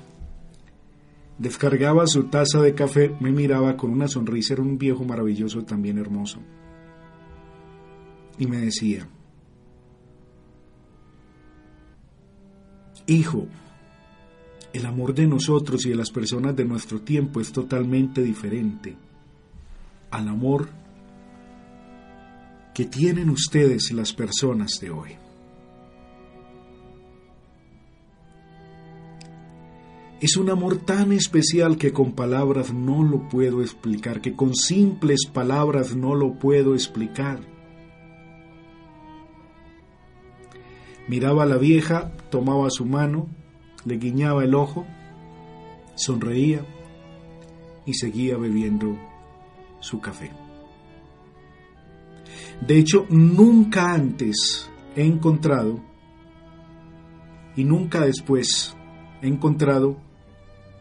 descargaba 1.38 2.08
su 2.08 2.24
taza 2.26 2.62
de 2.62 2.74
café, 2.74 3.14
me 3.20 3.32
miraba 3.32 3.76
con 3.76 3.92
una 3.92 4.08
sonrisa, 4.08 4.54
era 4.54 4.64
un 4.64 4.78
viejo 4.78 5.04
maravilloso, 5.04 5.64
también 5.64 5.98
hermoso, 5.98 6.40
y 8.38 8.48
me 8.48 8.58
decía, 8.58 9.08
Hijo, 13.08 13.48
el 14.74 14.86
amor 14.86 15.14
de 15.14 15.28
nosotros 15.28 15.86
y 15.86 15.90
de 15.90 15.96
las 15.96 16.12
personas 16.12 16.56
de 16.56 16.66
nuestro 16.66 17.02
tiempo 17.02 17.40
es 17.40 17.52
totalmente 17.52 18.22
diferente 18.22 18.98
al 20.12 20.28
amor 20.28 20.70
que 22.74 22.86
tienen 22.86 23.30
ustedes 23.30 23.92
las 23.92 24.12
personas 24.12 24.80
de 24.82 24.92
hoy. 24.92 25.12
Es 30.20 30.38
un 30.38 30.50
amor 30.50 30.78
tan 30.78 31.12
especial 31.12 31.78
que 31.78 31.94
con 31.94 32.14
palabras 32.14 32.74
no 32.74 33.04
lo 33.04 33.30
puedo 33.30 33.62
explicar, 33.62 34.22
que 34.22 34.34
con 34.34 34.56
simples 34.56 35.26
palabras 35.32 35.96
no 35.96 36.16
lo 36.16 36.34
puedo 36.34 36.74
explicar. 36.74 37.55
Miraba 41.08 41.44
a 41.44 41.46
la 41.46 41.58
vieja, 41.58 42.12
tomaba 42.30 42.70
su 42.70 42.86
mano, 42.86 43.28
le 43.86 43.98
guiñaba 43.98 44.44
el 44.44 44.56
ojo, 44.56 44.86
sonreía 45.96 46.66
y 47.86 47.94
seguía 47.94 48.38
bebiendo 48.38 48.98
su 49.80 50.02
café. 50.02 50.32
De 52.66 52.78
hecho, 52.78 53.06
nunca 53.10 53.94
antes 53.94 54.70
he 54.96 55.04
encontrado 55.04 55.80
y 57.56 57.64
nunca 57.64 58.02
después 58.02 58.76
he 59.22 59.28
encontrado 59.28 59.98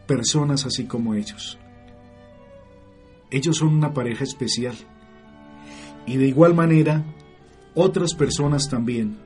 personas 0.07 0.65
así 0.65 0.85
como 0.85 1.13
ellos. 1.13 1.59
Ellos 3.31 3.57
son 3.57 3.69
una 3.69 3.93
pareja 3.93 4.23
especial. 4.23 4.75
Y 6.05 6.17
de 6.17 6.27
igual 6.27 6.53
manera, 6.53 7.03
otras 7.73 8.13
personas 8.13 8.69
también 8.69 9.17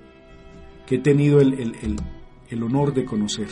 que 0.89 0.95
he 0.95 0.99
tenido 0.99 1.39
el, 1.39 2.63
honor 2.63 2.95
de 2.95 3.05
conocer. 3.05 3.47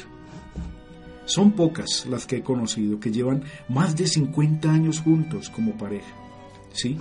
Son 1.25 1.51
pocas 1.51 2.07
las 2.07 2.25
que 2.25 2.37
he 2.37 2.41
conocido 2.41 2.99
que 2.99 3.11
llevan 3.11 3.43
más 3.69 3.95
de 3.95 4.07
50 4.07 4.71
años 4.71 5.01
juntos 5.01 5.51
como 5.51 5.77
pareja. 5.77 6.15
¿Sí? 6.73 6.97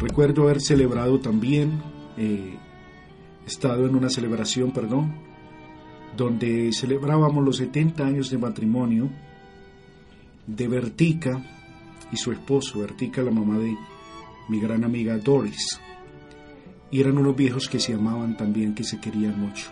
Recuerdo 0.00 0.44
haber 0.44 0.62
celebrado 0.62 1.20
también, 1.20 1.82
eh, 2.16 2.56
estado 3.46 3.86
en 3.86 3.96
una 3.96 4.08
celebración, 4.08 4.70
perdón, 4.70 5.14
donde 6.16 6.72
celebrábamos 6.72 7.44
los 7.44 7.58
70 7.58 8.06
años 8.06 8.30
de 8.30 8.38
matrimonio 8.38 9.10
de 10.46 10.68
Vertica 10.68 11.44
y 12.10 12.16
su 12.16 12.32
esposo, 12.32 12.80
Vertica, 12.80 13.20
la 13.20 13.30
mamá 13.30 13.58
de 13.58 13.76
mi 14.48 14.58
gran 14.58 14.84
amiga 14.84 15.18
Doris 15.18 15.78
y 16.90 17.00
eran 17.00 17.18
unos 17.18 17.36
viejos 17.36 17.68
que 17.68 17.80
se 17.80 17.94
amaban 17.94 18.36
también, 18.36 18.74
que 18.74 18.84
se 18.84 19.00
querían 19.00 19.38
mucho. 19.38 19.70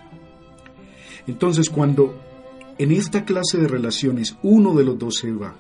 Entonces, 1.27 1.71
cuando 1.71 2.21
en 2.79 2.93
esta 2.93 3.25
clase 3.25 3.59
de 3.59 3.69
relaciones 3.69 4.37
uno 4.43 4.75
de 4.75 4.85
los 4.85 4.99
dos 4.99 5.19
se 5.19 5.33
va, 5.33 5.55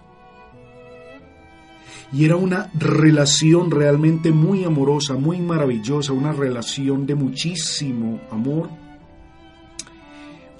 y 2.12 2.24
era 2.24 2.36
una 2.36 2.70
relación 2.74 3.70
realmente 3.70 4.30
muy 4.30 4.64
amorosa, 4.64 5.14
muy 5.14 5.40
maravillosa, 5.40 6.12
una 6.12 6.32
relación 6.32 7.04
de 7.04 7.14
muchísimo 7.14 8.20
amor, 8.30 8.68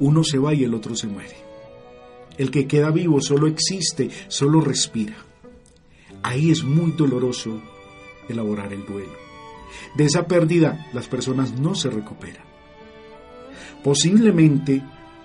uno 0.01 0.25
se 0.25 0.39
va 0.39 0.55
y 0.55 0.65
el 0.65 0.75
otro 0.75 0.97
se 0.97 1.07
muere. 1.07 1.37
El 2.37 2.51
que 2.51 2.67
queda 2.67 2.91
vivo 2.91 3.21
solo 3.21 3.47
existe, 3.47 4.11
solo 4.29 4.61
respira. 4.61 5.17
Ahí 6.23 6.51
es 6.51 6.65
muy 6.65 6.93
doloroso 6.93 7.61
elaborar 8.29 8.73
el 8.73 8.85
duelo. 8.85 9.26
De 9.95 10.05
esa 10.05 10.27
pérdida 10.27 10.87
las 10.93 11.09
personas 11.09 11.53
no 11.59 11.75
se 11.75 11.91
recuperan. 11.91 12.45
Posiblemente 13.83 14.83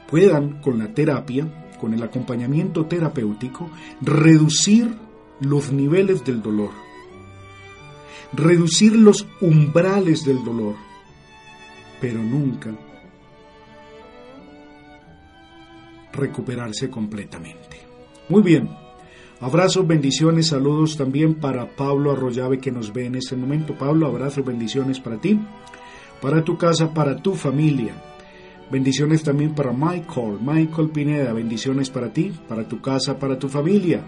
puedan 0.07 0.61
con 0.61 0.77
la 0.77 0.93
terapia, 0.93 1.73
con 1.79 1.93
el 1.93 2.03
acompañamiento 2.03 2.85
terapéutico, 2.85 3.69
reducir 4.01 4.93
los 5.39 5.71
niveles 5.71 6.23
del 6.23 6.41
dolor, 6.41 6.71
reducir 8.33 8.95
los 8.95 9.27
umbrales 9.41 10.23
del 10.23 10.43
dolor, 10.43 10.75
pero 11.99 12.21
nunca 12.21 12.71
recuperarse 16.13 16.89
completamente. 16.89 17.79
Muy 18.29 18.43
bien, 18.43 18.69
Abrazos, 19.41 19.87
bendiciones, 19.87 20.49
saludos 20.49 20.95
también 20.97 21.33
para 21.33 21.65
Pablo 21.65 22.11
Arroyave 22.11 22.59
que 22.59 22.71
nos 22.71 22.93
ve 22.93 23.07
en 23.07 23.15
este 23.15 23.35
momento. 23.35 23.73
Pablo, 23.73 24.05
abrazos, 24.05 24.45
bendiciones 24.45 24.99
para 24.99 25.17
ti, 25.17 25.39
para 26.21 26.43
tu 26.43 26.59
casa, 26.59 26.93
para 26.93 27.15
tu 27.15 27.33
familia. 27.33 27.95
Bendiciones 28.71 29.23
también 29.23 29.55
para 29.55 29.73
Michael, 29.73 30.37
Michael 30.39 30.89
Pineda, 30.89 31.33
bendiciones 31.33 31.89
para 31.89 32.13
ti, 32.13 32.31
para 32.47 32.67
tu 32.67 32.81
casa, 32.81 33.17
para 33.17 33.39
tu 33.39 33.49
familia. 33.49 34.03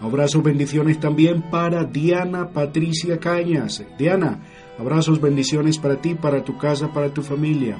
Abrazos, 0.00 0.42
bendiciones 0.42 0.98
también 0.98 1.42
para 1.42 1.84
Diana 1.84 2.48
Patricia 2.48 3.18
Cañas. 3.18 3.84
Diana, 3.98 4.38
abrazos, 4.78 5.20
bendiciones 5.20 5.76
para 5.76 6.00
ti, 6.00 6.14
para 6.14 6.42
tu 6.42 6.56
casa, 6.56 6.90
para 6.94 7.12
tu 7.12 7.20
familia. 7.20 7.76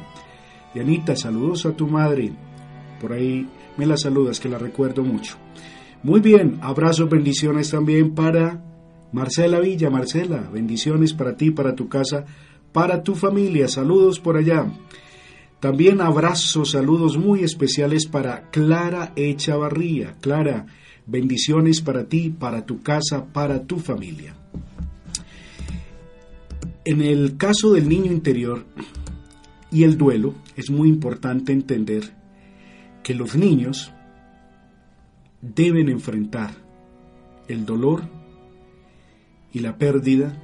Dianita, 0.74 1.16
saludos 1.16 1.64
a 1.64 1.72
tu 1.72 1.86
madre. 1.86 2.32
Por 3.00 3.14
ahí 3.14 3.48
me 3.78 3.86
la 3.86 3.96
saludas, 3.96 4.38
que 4.40 4.50
la 4.50 4.58
recuerdo 4.58 5.02
mucho. 5.02 5.38
Muy 6.02 6.20
bien, 6.20 6.58
abrazos, 6.62 7.10
bendiciones 7.10 7.70
también 7.70 8.14
para 8.14 8.62
Marcela 9.12 9.58
Villa. 9.58 9.90
Marcela, 9.90 10.48
bendiciones 10.52 11.12
para 11.12 11.36
ti, 11.36 11.50
para 11.50 11.74
tu 11.74 11.88
casa, 11.88 12.24
para 12.72 13.02
tu 13.02 13.16
familia. 13.16 13.66
Saludos 13.66 14.20
por 14.20 14.36
allá. 14.36 14.70
También 15.58 16.00
abrazos, 16.00 16.70
saludos 16.70 17.18
muy 17.18 17.42
especiales 17.42 18.06
para 18.06 18.48
Clara 18.50 19.12
Echavarría. 19.16 20.14
Clara, 20.20 20.66
bendiciones 21.04 21.80
para 21.80 22.04
ti, 22.04 22.30
para 22.30 22.64
tu 22.64 22.80
casa, 22.80 23.24
para 23.32 23.64
tu 23.64 23.80
familia. 23.80 24.36
En 26.84 27.02
el 27.02 27.36
caso 27.36 27.72
del 27.72 27.88
niño 27.88 28.12
interior 28.12 28.64
y 29.72 29.82
el 29.82 29.98
duelo, 29.98 30.34
es 30.54 30.70
muy 30.70 30.88
importante 30.88 31.52
entender 31.52 32.14
que 33.02 33.14
los 33.14 33.34
niños 33.34 33.92
deben 35.40 35.88
enfrentar 35.88 36.50
el 37.48 37.64
dolor 37.64 38.02
y 39.52 39.60
la 39.60 39.78
pérdida 39.78 40.36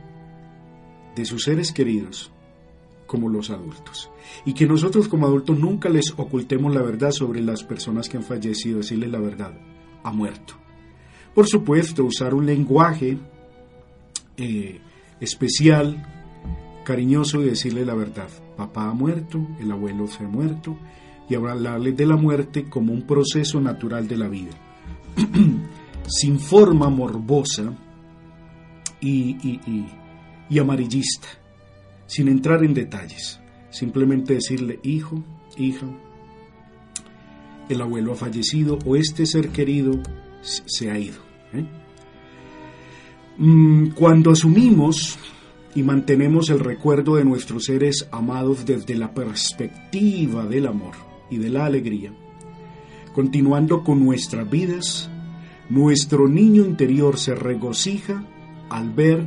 de 1.15 1.25
sus 1.25 1.45
seres 1.45 1.73
queridos 1.73 2.33
como 3.07 3.29
los 3.29 3.51
adultos. 3.51 4.11
Y 4.45 4.55
que 4.55 4.67
nosotros 4.67 5.09
como 5.09 5.27
adultos 5.27 5.59
nunca 5.59 5.89
les 5.89 6.13
ocultemos 6.17 6.75
la 6.75 6.83
verdad 6.83 7.11
sobre 7.11 7.41
las 7.41 7.63
personas 7.63 8.09
que 8.09 8.17
han 8.17 8.23
fallecido, 8.23 8.79
decirles 8.79 9.11
la 9.11 9.21
verdad, 9.21 9.53
ha 10.03 10.13
muerto. 10.13 10.55
Por 11.35 11.47
supuesto, 11.47 12.05
usar 12.05 12.35
un 12.35 12.47
lenguaje 12.47 13.19
eh, 14.37 14.81
especial, 15.21 16.07
cariñoso 16.85 17.43
y 17.43 17.47
decirle 17.47 17.85
la 17.85 17.95
verdad. 17.95 18.29
Papá 18.57 18.89
ha 18.89 18.95
muerto, 18.95 19.47
el 19.61 19.71
abuelo 19.71 20.07
se 20.07 20.25
ha 20.25 20.29
muerto, 20.29 20.77
y 21.29 21.35
hablarles 21.35 21.97
de 21.97 22.07
la 22.07 22.17
muerte 22.17 22.65
como 22.65 22.93
un 22.93 23.07
proceso 23.07 23.61
natural 23.61 24.07
de 24.07 24.17
la 24.17 24.29
vida. 24.29 24.53
sin 26.07 26.39
forma 26.39 26.89
morbosa 26.91 27.73
y, 29.01 30.59
amarillista, 30.59 31.29
sin 32.07 32.29
entrar 32.29 32.65
en 32.65 32.75
detalles, 32.75 33.41
simplemente 33.71 34.35
decirle, 34.35 34.81
hijo, 34.83 35.23
hija, 35.57 35.87
el 37.69 37.81
abuelo 37.81 38.13
ha 38.13 38.17
fallecido 38.17 38.79
o 38.85 38.97
este 38.97 39.27
ser 39.27 39.49
querido 39.49 40.01
se 40.43 40.91
ha 40.91 40.99
ido. 40.99 41.19
¿eh? 41.53 41.65
Mm, 43.39 43.91
cuando 43.91 44.31
asumimos 44.31 45.19
y 45.75 45.83
mantenemos 45.83 46.51
el 46.51 46.61
recuerdo 46.61 47.17
de 47.17 47.25
nuestros 47.25 47.65
seres 47.65 48.07
amados 48.13 48.65
desde 48.65 48.95
la 48.95 49.13
perspectiva 49.13 50.47
del 50.47 50.67
amor 50.67 50.95
y 51.31 51.39
de 51.39 51.49
la 51.49 51.67
alegría, 51.67 52.13
Continuando 53.15 53.85
con 53.85 54.05
nuestras 54.05 54.51
vidas, 54.51 55.09
nuestro 55.69 56.27
niño 56.27 56.65
interior 56.65 57.17
se 57.17 57.37
regocija 57.37 58.27
al 58.69 58.91
ver 58.91 59.25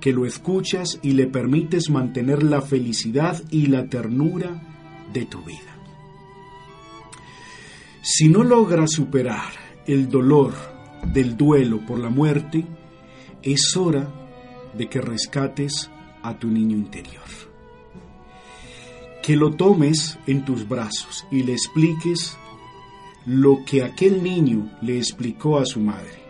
que 0.00 0.12
lo 0.12 0.26
escuchas 0.26 0.98
y 1.00 1.12
le 1.12 1.28
permites 1.28 1.90
mantener 1.90 2.42
la 2.42 2.60
felicidad 2.60 3.40
y 3.52 3.68
la 3.68 3.86
ternura 3.86 4.60
de 5.12 5.26
tu 5.26 5.42
vida. 5.42 5.78
Si 8.02 8.28
no 8.28 8.42
logras 8.42 8.90
superar 8.90 9.52
el 9.86 10.08
dolor 10.08 10.52
del 11.12 11.36
duelo 11.36 11.86
por 11.86 12.00
la 12.00 12.10
muerte, 12.10 12.66
es 13.44 13.76
hora 13.76 14.08
de 14.76 14.88
que 14.88 15.00
rescates 15.00 15.88
a 16.24 16.36
tu 16.36 16.48
niño 16.48 16.76
interior. 16.76 17.22
Que 19.22 19.36
lo 19.36 19.52
tomes 19.52 20.18
en 20.26 20.44
tus 20.44 20.68
brazos 20.68 21.24
y 21.30 21.44
le 21.44 21.52
expliques 21.52 22.36
lo 23.26 23.64
que 23.64 23.82
aquel 23.82 24.22
niño 24.22 24.70
le 24.82 24.98
explicó 24.98 25.58
a 25.58 25.64
su 25.64 25.80
madre. 25.80 26.22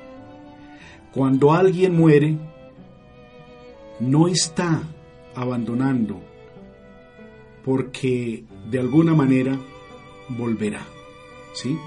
Cuando 1.13 1.53
alguien 1.53 1.97
muere, 1.97 2.37
no 4.01 4.29
está 4.29 4.83
abandonando 5.35 6.21
porque 7.65 8.45
de 8.71 8.79
alguna 8.79 9.15
manera 9.15 9.59
volverá. 10.29 10.85
¿Sí? 11.55 11.79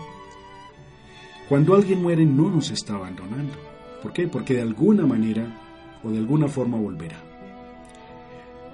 Cuando 1.50 1.76
alguien 1.76 2.02
muere 2.02 2.26
no 2.26 2.50
nos 2.50 2.72
está 2.72 2.96
abandonando. 2.96 3.54
¿Por 4.02 4.14
qué? 4.14 4.28
Porque 4.28 4.54
de 4.56 4.62
alguna 4.62 5.06
manera 5.06 6.00
o 6.04 6.10
de 6.10 6.18
alguna 6.18 6.48
forma 6.48 6.78
volverá. 6.78 7.24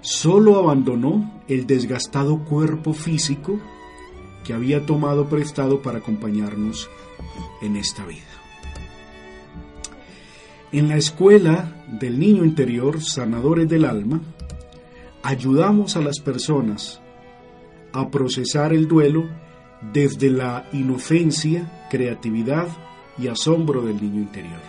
Solo 0.01 0.57
abandonó 0.57 1.41
el 1.47 1.65
desgastado 1.65 2.43
cuerpo 2.43 2.93
físico 2.93 3.59
que 4.43 4.53
había 4.53 4.85
tomado 4.85 5.27
prestado 5.27 5.81
para 5.81 5.99
acompañarnos 5.99 6.89
en 7.61 7.75
esta 7.75 8.05
vida. 8.05 8.21
En 10.71 10.89
la 10.89 10.97
escuela 10.97 11.85
del 11.87 12.19
niño 12.19 12.43
interior, 12.45 13.01
Sanadores 13.01 13.69
del 13.69 13.85
Alma, 13.85 14.21
ayudamos 15.21 15.95
a 15.95 16.01
las 16.01 16.19
personas 16.19 16.99
a 17.93 18.09
procesar 18.09 18.73
el 18.73 18.87
duelo 18.87 19.29
desde 19.93 20.29
la 20.29 20.67
inocencia, 20.73 21.87
creatividad 21.89 22.67
y 23.17 23.27
asombro 23.27 23.81
del 23.81 24.01
niño 24.01 24.21
interior. 24.21 24.61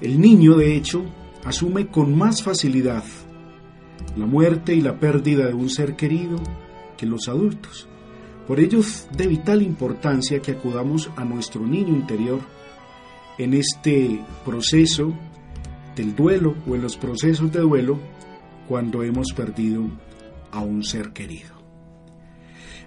El 0.00 0.20
niño, 0.20 0.56
de 0.56 0.76
hecho, 0.76 1.04
asume 1.44 1.88
con 1.88 2.16
más 2.16 2.42
facilidad 2.42 3.04
la 4.16 4.26
muerte 4.26 4.74
y 4.74 4.80
la 4.80 4.98
pérdida 4.98 5.46
de 5.46 5.54
un 5.54 5.68
ser 5.70 5.96
querido 5.96 6.38
que 6.96 7.06
los 7.06 7.28
adultos. 7.28 7.87
Por 8.48 8.60
ello 8.60 8.80
es 8.80 9.06
de 9.14 9.26
vital 9.26 9.60
importancia 9.60 10.40
que 10.40 10.52
acudamos 10.52 11.10
a 11.16 11.24
nuestro 11.26 11.66
niño 11.66 11.94
interior 11.94 12.40
en 13.36 13.52
este 13.52 14.24
proceso 14.42 15.12
del 15.94 16.16
duelo 16.16 16.54
o 16.66 16.74
en 16.74 16.80
los 16.80 16.96
procesos 16.96 17.52
de 17.52 17.60
duelo 17.60 18.00
cuando 18.66 19.02
hemos 19.02 19.34
perdido 19.34 19.90
a 20.50 20.60
un 20.60 20.82
ser 20.82 21.12
querido. 21.12 21.58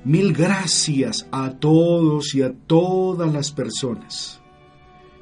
Mil 0.03 0.33
gracias 0.33 1.27
a 1.31 1.51
todos 1.51 2.33
y 2.33 2.41
a 2.41 2.51
todas 2.51 3.31
las 3.31 3.51
personas 3.51 4.41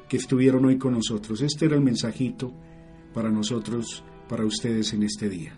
que 0.08 0.16
estuvieron 0.16 0.64
hoy 0.64 0.78
con 0.78 0.94
nosotros. 0.94 1.42
Este 1.42 1.66
era 1.66 1.76
el 1.76 1.82
mensajito 1.82 2.50
para 3.12 3.28
nosotros, 3.28 4.02
para 4.26 4.46
ustedes 4.46 4.94
en 4.94 5.02
este 5.02 5.28
día. 5.28 5.52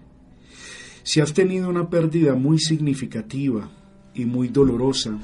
Si 1.05 1.21
has 1.21 1.33
tenido 1.33 1.69
una 1.69 1.89
pérdida 1.89 2.35
muy 2.35 2.59
significativa 2.59 3.71
y 4.15 4.25
muy 4.25 4.49
dolorosa, 4.49 5.19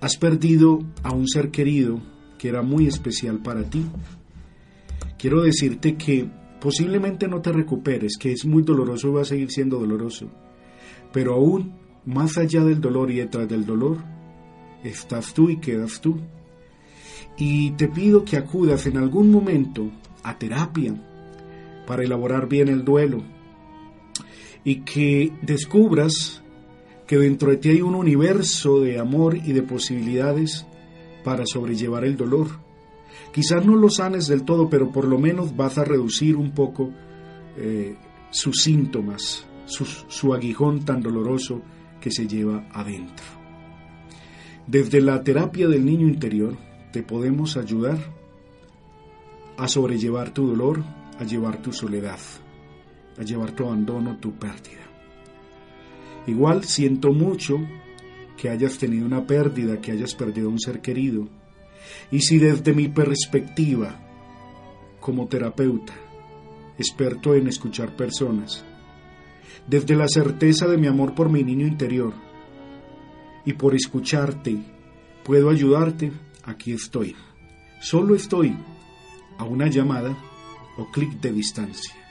has 0.00 0.16
perdido 0.16 0.80
a 1.02 1.12
un 1.12 1.26
ser 1.28 1.50
querido 1.50 2.00
que 2.38 2.48
era 2.48 2.62
muy 2.62 2.86
especial 2.86 3.38
para 3.38 3.64
ti, 3.64 3.86
quiero 5.18 5.42
decirte 5.42 5.96
que 5.96 6.28
Posiblemente 6.60 7.28
no 7.28 7.42
te 7.42 7.52
recuperes, 7.52 8.16
que 8.18 8.32
es 8.32 8.44
muy 8.44 8.62
doloroso 8.62 9.08
y 9.08 9.12
va 9.12 9.22
a 9.22 9.26
seguir 9.26 9.50
siendo 9.50 9.78
doloroso. 9.78 10.28
Pero 11.12 11.34
aún 11.34 11.74
más 12.04 12.38
allá 12.38 12.64
del 12.64 12.80
dolor 12.80 13.10
y 13.10 13.16
detrás 13.16 13.48
del 13.48 13.66
dolor, 13.66 13.98
estás 14.82 15.34
tú 15.34 15.50
y 15.50 15.58
quedas 15.58 16.00
tú. 16.00 16.18
Y 17.36 17.72
te 17.72 17.88
pido 17.88 18.24
que 18.24 18.36
acudas 18.36 18.86
en 18.86 18.96
algún 18.96 19.30
momento 19.30 19.90
a 20.22 20.38
terapia 20.38 20.94
para 21.86 22.02
elaborar 22.02 22.48
bien 22.48 22.68
el 22.68 22.84
duelo 22.84 23.22
y 24.64 24.80
que 24.80 25.32
descubras 25.42 26.42
que 27.06 27.18
dentro 27.18 27.50
de 27.50 27.56
ti 27.56 27.70
hay 27.70 27.82
un 27.82 27.94
universo 27.94 28.80
de 28.80 28.98
amor 28.98 29.36
y 29.36 29.52
de 29.52 29.62
posibilidades 29.62 30.66
para 31.24 31.44
sobrellevar 31.46 32.04
el 32.04 32.16
dolor 32.16 32.66
Quizás 33.36 33.66
no 33.66 33.76
lo 33.76 33.90
sanes 33.90 34.28
del 34.28 34.44
todo, 34.44 34.70
pero 34.70 34.90
por 34.90 35.06
lo 35.06 35.18
menos 35.18 35.54
vas 35.54 35.76
a 35.76 35.84
reducir 35.84 36.36
un 36.36 36.52
poco 36.52 36.90
eh, 37.58 37.94
sus 38.30 38.62
síntomas, 38.62 39.46
su, 39.66 39.84
su 39.84 40.32
aguijón 40.32 40.86
tan 40.86 41.02
doloroso 41.02 41.60
que 42.00 42.10
se 42.10 42.26
lleva 42.26 42.66
adentro. 42.72 43.26
Desde 44.66 45.02
la 45.02 45.22
terapia 45.22 45.68
del 45.68 45.84
niño 45.84 46.08
interior 46.08 46.56
te 46.92 47.02
podemos 47.02 47.58
ayudar 47.58 47.98
a 49.58 49.68
sobrellevar 49.68 50.32
tu 50.32 50.46
dolor, 50.46 50.82
a 51.18 51.24
llevar 51.24 51.60
tu 51.60 51.72
soledad, 51.72 52.18
a 53.18 53.22
llevar 53.22 53.52
tu 53.52 53.66
abandono, 53.66 54.16
tu 54.18 54.32
pérdida. 54.32 54.85
Igual 56.26 56.64
siento 56.64 57.12
mucho 57.12 57.58
que 58.36 58.50
hayas 58.50 58.78
tenido 58.78 59.06
una 59.06 59.26
pérdida, 59.26 59.80
que 59.80 59.92
hayas 59.92 60.14
perdido 60.14 60.48
un 60.50 60.60
ser 60.60 60.80
querido, 60.80 61.28
y 62.10 62.20
si 62.20 62.38
desde 62.38 62.74
mi 62.74 62.88
perspectiva, 62.88 64.00
como 65.00 65.28
terapeuta, 65.28 65.94
experto 66.78 67.34
en 67.34 67.46
escuchar 67.46 67.96
personas, 67.96 68.64
desde 69.66 69.94
la 69.94 70.08
certeza 70.08 70.66
de 70.66 70.76
mi 70.76 70.86
amor 70.86 71.14
por 71.14 71.30
mi 71.30 71.42
niño 71.42 71.66
interior, 71.66 72.12
y 73.44 73.52
por 73.52 73.74
escucharte, 73.74 74.58
puedo 75.24 75.48
ayudarte, 75.50 76.12
aquí 76.44 76.72
estoy. 76.72 77.14
Solo 77.80 78.16
estoy 78.16 78.56
a 79.38 79.44
una 79.44 79.68
llamada 79.68 80.16
o 80.76 80.90
clic 80.90 81.20
de 81.20 81.32
distancia. 81.32 82.05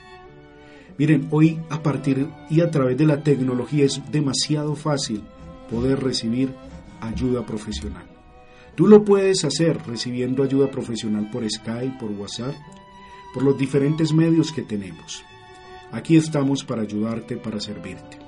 Miren, 0.98 1.28
hoy 1.30 1.58
a 1.68 1.82
partir 1.82 2.26
y 2.48 2.60
a 2.60 2.70
través 2.70 2.96
de 2.96 3.06
la 3.06 3.22
tecnología 3.22 3.84
es 3.84 4.00
demasiado 4.10 4.74
fácil 4.74 5.22
poder 5.70 6.02
recibir 6.02 6.54
ayuda 7.00 7.44
profesional. 7.44 8.04
Tú 8.74 8.86
lo 8.86 9.04
puedes 9.04 9.44
hacer 9.44 9.78
recibiendo 9.86 10.42
ayuda 10.42 10.70
profesional 10.70 11.30
por 11.30 11.48
Skype, 11.48 11.98
por 11.98 12.10
WhatsApp, 12.12 12.54
por 13.34 13.42
los 13.42 13.58
diferentes 13.58 14.12
medios 14.12 14.52
que 14.52 14.62
tenemos. 14.62 15.22
Aquí 15.92 16.16
estamos 16.16 16.64
para 16.64 16.82
ayudarte, 16.82 17.36
para 17.36 17.60
servirte. 17.60 18.18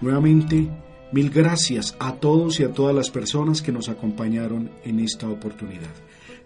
Nuevamente, 0.00 0.68
mil 1.12 1.30
gracias 1.30 1.96
a 1.98 2.14
todos 2.14 2.60
y 2.60 2.64
a 2.64 2.72
todas 2.72 2.94
las 2.94 3.10
personas 3.10 3.62
que 3.62 3.72
nos 3.72 3.88
acompañaron 3.88 4.70
en 4.84 5.00
esta 5.00 5.28
oportunidad. 5.28 5.94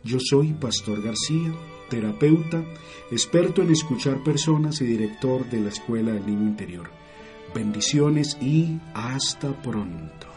Yo 0.03 0.19
soy 0.19 0.55
Pastor 0.55 1.03
García, 1.03 1.53
terapeuta, 1.91 2.65
experto 3.11 3.61
en 3.63 3.71
escuchar 3.71 4.23
personas 4.23 4.81
y 4.81 4.87
director 4.87 5.45
de 5.51 5.61
la 5.61 5.69
Escuela 5.69 6.13
del 6.13 6.27
Niño 6.27 6.43
Interior. 6.49 6.91
Bendiciones 7.55 8.39
y 8.41 8.79
hasta 8.95 9.53
pronto. 9.61 10.30